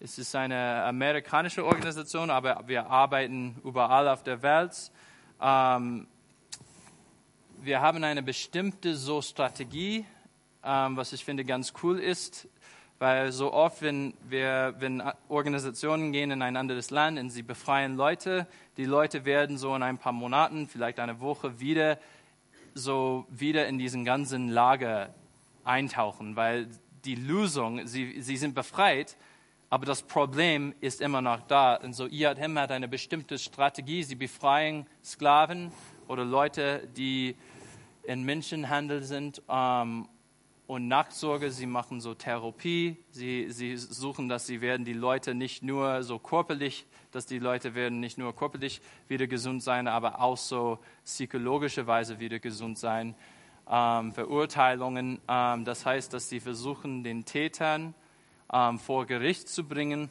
Es 0.00 0.18
ist 0.18 0.34
eine 0.34 0.82
amerikanische 0.84 1.64
Organisation, 1.64 2.30
aber 2.30 2.64
wir 2.66 2.86
arbeiten 2.90 3.56
überall 3.64 4.08
auf 4.08 4.22
der 4.22 4.42
Welt. 4.42 4.90
Um, 5.38 6.06
wir 7.62 7.80
haben 7.80 8.02
eine 8.02 8.22
bestimmte 8.22 8.96
so 8.96 9.22
Strategie, 9.22 10.04
um, 10.62 10.96
was 10.96 11.12
ich 11.12 11.24
finde 11.24 11.44
ganz 11.44 11.72
cool 11.82 11.98
ist, 11.98 12.48
weil 12.98 13.30
so 13.30 13.52
oft, 13.52 13.80
wenn 13.80 14.14
wir, 14.28 14.74
wenn 14.78 15.02
Organisationen 15.28 16.12
gehen 16.12 16.32
in 16.32 16.42
ein 16.42 16.56
anderes 16.56 16.90
Land 16.90 17.18
und 17.18 17.30
sie 17.30 17.42
befreien 17.42 17.96
Leute, 17.96 18.46
die 18.76 18.84
Leute 18.84 19.24
werden 19.24 19.58
so 19.58 19.76
in 19.76 19.82
ein 19.82 19.98
paar 19.98 20.12
Monaten, 20.12 20.66
vielleicht 20.66 20.98
eine 20.98 21.20
Woche 21.20 21.60
wieder 21.60 21.98
so 22.74 23.26
wieder 23.30 23.66
in 23.66 23.78
diesen 23.78 24.04
ganzen 24.04 24.48
Lager 24.48 25.14
eintauchen, 25.64 26.36
weil 26.36 26.68
die 27.04 27.14
Lösung, 27.14 27.86
sie, 27.86 28.20
sie 28.20 28.36
sind 28.36 28.54
befreit, 28.54 29.16
aber 29.72 29.86
das 29.86 30.02
Problem 30.02 30.74
ist 30.80 31.00
immer 31.00 31.22
noch 31.22 31.42
da. 31.42 31.76
Und 31.76 31.92
so 31.92 32.06
IATM 32.06 32.58
hat 32.58 32.72
eine 32.72 32.88
bestimmte 32.88 33.38
Strategie. 33.38 34.02
Sie 34.02 34.16
befreien 34.16 34.84
Sklaven 35.02 35.70
oder 36.08 36.24
Leute, 36.24 36.88
die 36.96 37.36
in 38.02 38.24
Menschenhandel 38.24 39.04
sind 39.04 39.40
ähm, 39.48 40.08
und 40.66 40.88
Nachsorge. 40.88 41.52
Sie 41.52 41.66
machen 41.66 42.00
so 42.00 42.14
Therapie. 42.14 42.96
Sie, 43.12 43.46
sie 43.50 43.76
suchen, 43.76 44.28
dass 44.28 44.48
sie 44.48 44.60
werden 44.60 44.84
die 44.84 44.92
Leute 44.92 45.36
nicht 45.36 45.62
nur 45.62 46.02
so 46.02 46.18
körperlich, 46.18 46.84
dass 47.12 47.26
die 47.26 47.38
Leute 47.38 47.76
werden 47.76 48.00
nicht 48.00 48.18
nur 48.18 48.34
körperlich 48.34 48.80
wieder 49.06 49.28
gesund 49.28 49.62
sein, 49.62 49.86
aber 49.86 50.20
auch 50.20 50.36
so 50.36 50.80
psychologische 51.04 51.86
Weise 51.86 52.18
wieder 52.18 52.40
gesund 52.40 52.76
sein 52.76 53.14
ähm, 53.70 54.12
Verurteilungen. 54.12 55.20
Ähm, 55.28 55.64
das 55.64 55.86
heißt, 55.86 56.12
dass 56.12 56.28
sie 56.28 56.40
versuchen, 56.40 57.04
den 57.04 57.24
Tätern 57.24 57.94
ähm, 58.52 58.78
vor 58.78 59.06
Gericht 59.06 59.48
zu 59.48 59.64
bringen 59.64 60.10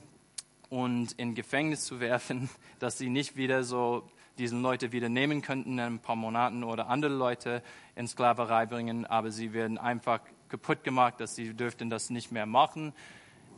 und 0.70 1.12
in 1.14 1.36
Gefängnis 1.36 1.84
zu 1.86 1.99
werfen, 1.99 2.49
dass 2.80 2.97
sie 2.97 3.10
nicht 3.10 3.36
wieder 3.36 3.64
so 3.64 4.10
diesen 4.38 4.62
Leute 4.62 4.93
wieder 4.93 5.10
nehmen 5.10 5.41
könnten 5.41 5.74
in 5.74 5.80
ein 5.82 5.99
paar 5.99 6.16
Monaten 6.16 6.64
oder 6.64 6.88
andere 6.88 7.14
Leute 7.14 7.62
in 7.95 8.07
Sklaverei 8.07 8.66
bringen, 8.66 9.05
aber 9.05 9.32
sie 9.32 9.51
werden 9.51 9.78
einfach 9.78 10.22
kaputt 10.47 10.86
gemacht, 10.86 11.20
dass 11.20 11.36
sie 11.36 11.53
dürften 11.53 11.89
das 11.89 12.10
nicht 12.10 12.32
mehr 12.32 12.45
machen. 12.45 12.93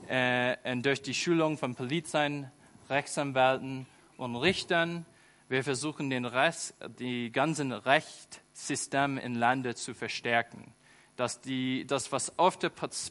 Äh, 0.08 0.58
und 0.70 0.84
durch 0.84 1.04
die 1.04 1.14
Schulung 1.14 1.60
von 1.60 1.76
Polizei, 1.76 2.50
Rechtsanwälten 2.90 3.86
und 4.18 4.36
Richtern, 4.36 5.06
wir 5.50 5.64
versuchen 5.64 6.10
den 6.10 6.26
Rest, 6.26 6.76
die 6.98 7.32
ganzen 7.32 7.72
Recht 7.72 8.42
System 8.54 9.18
in 9.18 9.36
Lande 9.36 9.76
zu 9.76 9.94
verstärken. 9.94 10.74
Dass 11.16 11.42
die, 11.42 11.86
das, 11.86 12.12
was 12.12 12.38
oft 12.38 12.66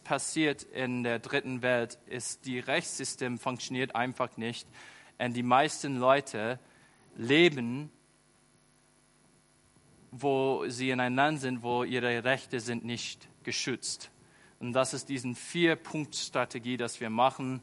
passiert 0.04 0.62
in 0.62 1.02
der 1.02 1.18
dritten 1.18 1.62
Welt, 1.62 1.98
ist, 2.06 2.46
die 2.46 2.58
Rechtssystem 2.58 3.38
funktioniert 3.38 3.94
einfach 3.94 4.36
nicht. 4.36 4.66
Und 5.18 5.34
die 5.34 5.42
meisten 5.42 5.96
Leute 5.96 6.58
leben, 7.16 7.90
wo 10.10 10.64
sie 10.68 10.90
in 10.90 11.00
einem 11.00 11.16
Land 11.16 11.40
sind, 11.40 11.62
wo 11.62 11.84
ihre 11.84 12.24
Rechte 12.24 12.60
sind 12.60 12.84
nicht 12.84 13.28
geschützt. 13.44 14.10
Und 14.58 14.72
das 14.72 14.92
ist 14.92 15.08
diesen 15.08 15.34
Vier-Punkt-Strategie, 15.34 16.76
dass 16.76 17.00
wir 17.00 17.10
machen, 17.10 17.62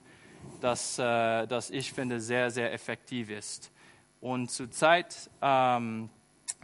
dass, 0.62 0.98
äh, 0.98 1.46
dass 1.46 1.70
ich 1.70 1.92
finde 1.92 2.20
sehr, 2.20 2.50
sehr 2.52 2.74
effektiv 2.74 3.30
ist. 3.30 3.72
Und 4.20 4.50
zurzeit 4.50 5.30
ähm, 5.42 6.10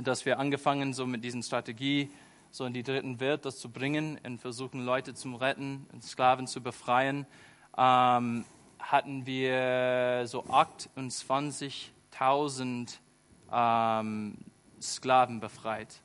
dass 0.03 0.25
wir 0.25 0.39
angefangen 0.39 0.93
so 0.93 1.05
mit 1.05 1.23
diesen 1.23 1.43
Strategie 1.43 2.09
so 2.51 2.65
in 2.65 2.73
die 2.73 2.83
dritten 2.83 3.19
Welt 3.19 3.45
das 3.45 3.59
zu 3.59 3.69
bringen 3.69 4.19
und 4.23 4.39
versuchen 4.39 4.85
Leute 4.85 5.13
zu 5.15 5.35
retten 5.35 5.87
und 5.91 6.03
Sklaven 6.03 6.45
zu 6.45 6.61
befreien, 6.61 7.25
ähm, 7.75 8.45
hatten 8.77 9.25
wir 9.25 10.27
so 10.27 10.43
28.000 10.43 12.99
ähm, 13.51 14.37
Sklaven 14.79 15.39
befreit. 15.39 15.99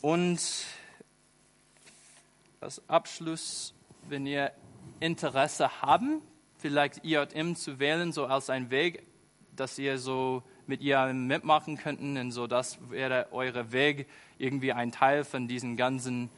Und 0.00 0.40
als 2.60 2.82
Abschluss, 2.88 3.74
wenn 4.08 4.26
ihr 4.26 4.50
Interesse 4.98 5.82
haben, 5.82 6.20
vielleicht 6.58 7.04
IJM 7.04 7.54
zu 7.54 7.78
wählen, 7.78 8.10
so 8.12 8.26
als 8.26 8.50
ein 8.50 8.70
Weg, 8.70 9.04
dass 9.54 9.78
ihr 9.78 9.98
so 9.98 10.42
mit 10.66 10.80
ihr 10.80 11.06
mitmachen 11.12 11.76
könnten. 11.76 12.16
Und 12.16 12.32
so, 12.32 12.46
das 12.46 12.78
wäre 12.90 13.28
eure 13.32 13.72
Weg, 13.72 14.08
irgendwie 14.38 14.72
ein 14.72 14.92
Teil 14.92 15.24
von 15.24 15.48
diesen 15.48 15.76
ganzen 15.76 16.30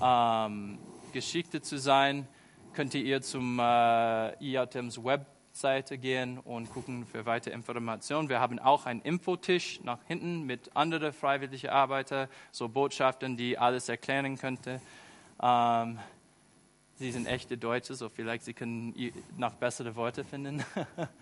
ähm, 0.00 0.78
Geschichte 1.12 1.60
zu 1.60 1.78
sein. 1.78 2.26
Könnt 2.72 2.94
ihr 2.94 3.20
zum 3.20 3.58
äh, 3.58 4.34
IATMs 4.42 5.04
Webseite 5.04 5.98
gehen 5.98 6.38
und 6.38 6.70
gucken 6.70 7.04
für 7.04 7.26
weitere 7.26 7.54
Informationen. 7.54 8.28
Wir 8.28 8.40
haben 8.40 8.58
auch 8.58 8.86
einen 8.86 9.02
Infotisch 9.02 9.80
nach 9.82 9.98
hinten 10.06 10.44
mit 10.44 10.74
anderen 10.74 11.12
freiwilligen 11.12 11.70
Arbeitern, 11.70 12.28
so 12.50 12.68
Botschaften, 12.68 13.36
die 13.36 13.58
alles 13.58 13.88
erklären 13.88 14.38
könnten. 14.38 14.80
Ähm, 15.42 15.98
Sie 16.94 17.10
sind 17.10 17.26
echte 17.26 17.58
Deutsche, 17.58 17.94
so 17.94 18.08
vielleicht 18.08 18.44
Sie 18.44 18.54
können 18.54 18.94
noch 19.36 19.54
bessere 19.54 19.96
Worte 19.96 20.24
finden. 20.24 20.64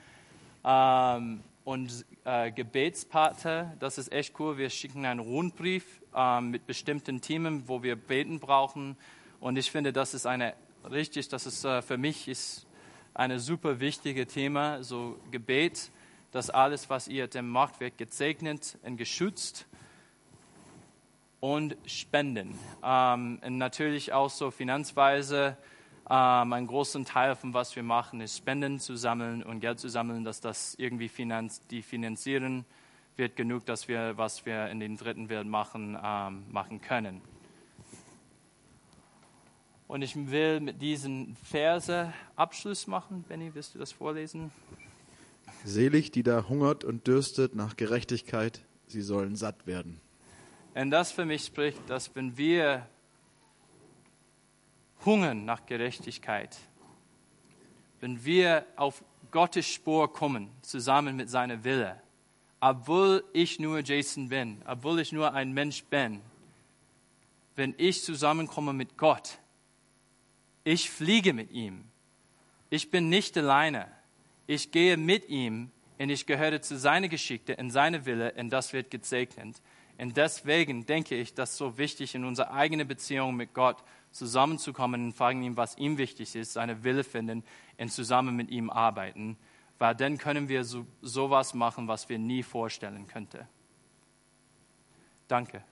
ähm, 0.65 1.43
und 1.71 2.05
äh, 2.25 2.51
Gebetspater, 2.51 3.77
das 3.79 3.97
ist 3.97 4.11
echt 4.11 4.41
cool. 4.41 4.59
Wir 4.59 4.71
schicken 4.71 5.07
einen 5.07 5.21
Rundbrief 5.21 6.03
äh, 6.13 6.41
mit 6.41 6.67
bestimmten 6.67 7.21
Themen, 7.21 7.69
wo 7.69 7.85
wir 7.85 7.95
beten 7.95 8.41
brauchen. 8.41 8.97
Und 9.39 9.57
ich 9.57 9.71
finde, 9.71 9.93
das 9.93 10.13
ist 10.13 10.27
eine 10.27 10.55
richtig, 10.91 11.29
das 11.29 11.47
ist 11.47 11.65
äh, 11.65 11.81
für 11.81 11.97
mich 11.97 12.27
ist 12.27 12.67
eine 13.15 13.39
super 13.39 13.79
wichtige 13.79 14.27
Thema, 14.27 14.83
so 14.83 15.21
Gebet, 15.31 15.93
dass 16.33 16.51
alles, 16.51 16.91
was 16.91 17.07
ihr 17.07 17.29
dem 17.29 17.49
macht, 17.49 17.79
wird 17.79 17.99
gesegnet 17.99 18.77
und 18.83 18.97
geschützt 18.97 19.69
und 21.39 21.77
Spenden. 21.87 22.59
Ähm, 22.83 23.39
und 23.45 23.59
natürlich 23.59 24.13
auch 24.13 24.31
so 24.31 24.51
Finanzweise 24.51 25.57
ähm, 26.11 26.53
ein 26.53 26.67
großen 26.67 27.05
Teil 27.05 27.37
von 27.37 27.55
was 27.55 27.77
wir 27.77 27.85
machen, 27.85 28.21
ist 28.21 28.37
Spenden 28.37 28.81
zu 28.81 28.97
sammeln 28.97 29.45
und 29.45 29.61
Geld 29.61 29.79
zu 29.79 29.89
sammeln, 29.89 30.25
dass 30.25 30.41
das 30.41 30.75
irgendwie 30.77 31.09
finanz 31.09 31.65
die 31.69 31.83
finanzieren 31.83 32.65
wird 33.17 33.37
genug, 33.37 33.65
dass 33.67 33.87
wir, 33.87 34.17
was 34.17 34.45
wir 34.45 34.69
in 34.71 34.81
den 34.81 34.97
dritten 34.97 35.29
Welt 35.29 35.47
machen, 35.47 35.97
ähm, 36.03 36.45
machen 36.51 36.81
können. 36.81 37.21
Und 39.87 40.03
ich 40.03 40.17
will 40.17 40.61
mit 40.61 40.83
diesen 40.83 41.37
Verse 41.45 42.13
Abschluss 42.35 42.87
machen. 42.87 43.25
Benny, 43.29 43.55
willst 43.55 43.75
du 43.75 43.79
das 43.79 43.93
vorlesen? 43.93 44.51
Selig, 45.65 46.11
die 46.11 46.23
da 46.23 46.49
hungert 46.49 46.83
und 46.83 47.07
dürstet 47.07 47.55
nach 47.55 47.77
Gerechtigkeit, 47.77 48.65
sie 48.87 49.03
sollen 49.03 49.37
satt 49.37 49.67
werden. 49.67 50.01
Und 50.75 50.91
das 50.91 51.13
für 51.13 51.25
mich 51.25 51.45
spricht, 51.45 51.89
dass 51.89 52.15
wenn 52.17 52.37
wir 52.37 52.87
hungern 55.05 55.45
nach 55.45 55.67
Gerechtigkeit, 55.67 56.57
wenn 58.01 58.25
wir 58.25 58.67
auf 58.77 59.03
Gottes 59.31 59.67
Spur 59.67 60.13
kommen, 60.13 60.51
zusammen 60.63 61.17
mit 61.17 61.31
seiner 61.31 61.65
Wille, 61.65 62.01
obwohl 62.61 63.25
ich 63.33 63.59
nur 63.59 63.81
Jason 63.81 64.29
bin, 64.29 64.63
obwohl 64.67 65.01
ich 65.01 65.13
nur 65.13 65.33
ein 65.33 65.53
Mensch 65.53 65.85
bin, 65.85 66.21
wenn 67.57 67.75
ich 67.79 68.03
zusammenkomme 68.03 68.73
mit 68.73 68.97
Gott. 68.97 69.39
Ich 70.65 70.91
fliege 70.91 71.33
mit 71.33 71.51
ihm. 71.51 71.85
Ich 72.71 72.91
bin 72.91 73.09
nicht 73.09 73.37
alleine. 73.37 73.91
Ich 74.47 74.71
gehe 74.71 74.97
mit 74.97 75.29
ihm 75.29 75.71
und 75.99 76.11
ich 76.11 76.27
gehöre 76.27 76.61
zu 76.63 76.79
seiner 76.79 77.09
Geschichte, 77.09 77.53
in 77.53 77.71
seine 77.71 78.07
Wille 78.07 78.33
und 78.37 78.51
das 78.51 78.73
wird 78.73 78.91
gesegnet. 78.91 79.61
Und 79.99 80.17
deswegen 80.17 80.87
denke 80.87 81.15
ich, 81.15 81.35
dass 81.35 81.57
so 81.57 81.77
wichtig 81.77 82.15
in 82.15 82.25
unserer 82.25 82.53
eigenen 82.53 82.89
Beziehung 82.89 83.37
mit 83.37 83.53
Gott 83.53 83.77
zusammenzukommen 84.11 85.07
und 85.07 85.13
fragen 85.13 85.43
ihm, 85.43 85.57
was 85.57 85.77
ihm 85.79 85.99
wichtig 85.99 86.35
ist, 86.35 86.53
seine 86.53 86.83
Wille 86.85 87.05
finden 87.05 87.45
und 87.79 87.93
zusammen 87.93 88.37
mit 88.37 88.51
ihm 88.51 88.71
arbeiten, 88.71 89.37
weil 89.79 89.95
dann 89.95 90.19
können 90.19 90.49
wir 90.49 90.65
so, 90.65 90.87
sowas 91.01 91.55
machen, 91.55 91.89
was 91.89 92.09
wir 92.09 92.19
nie 92.19 92.43
vorstellen 92.43 93.07
könnten. 93.07 93.47
Danke. 95.29 95.65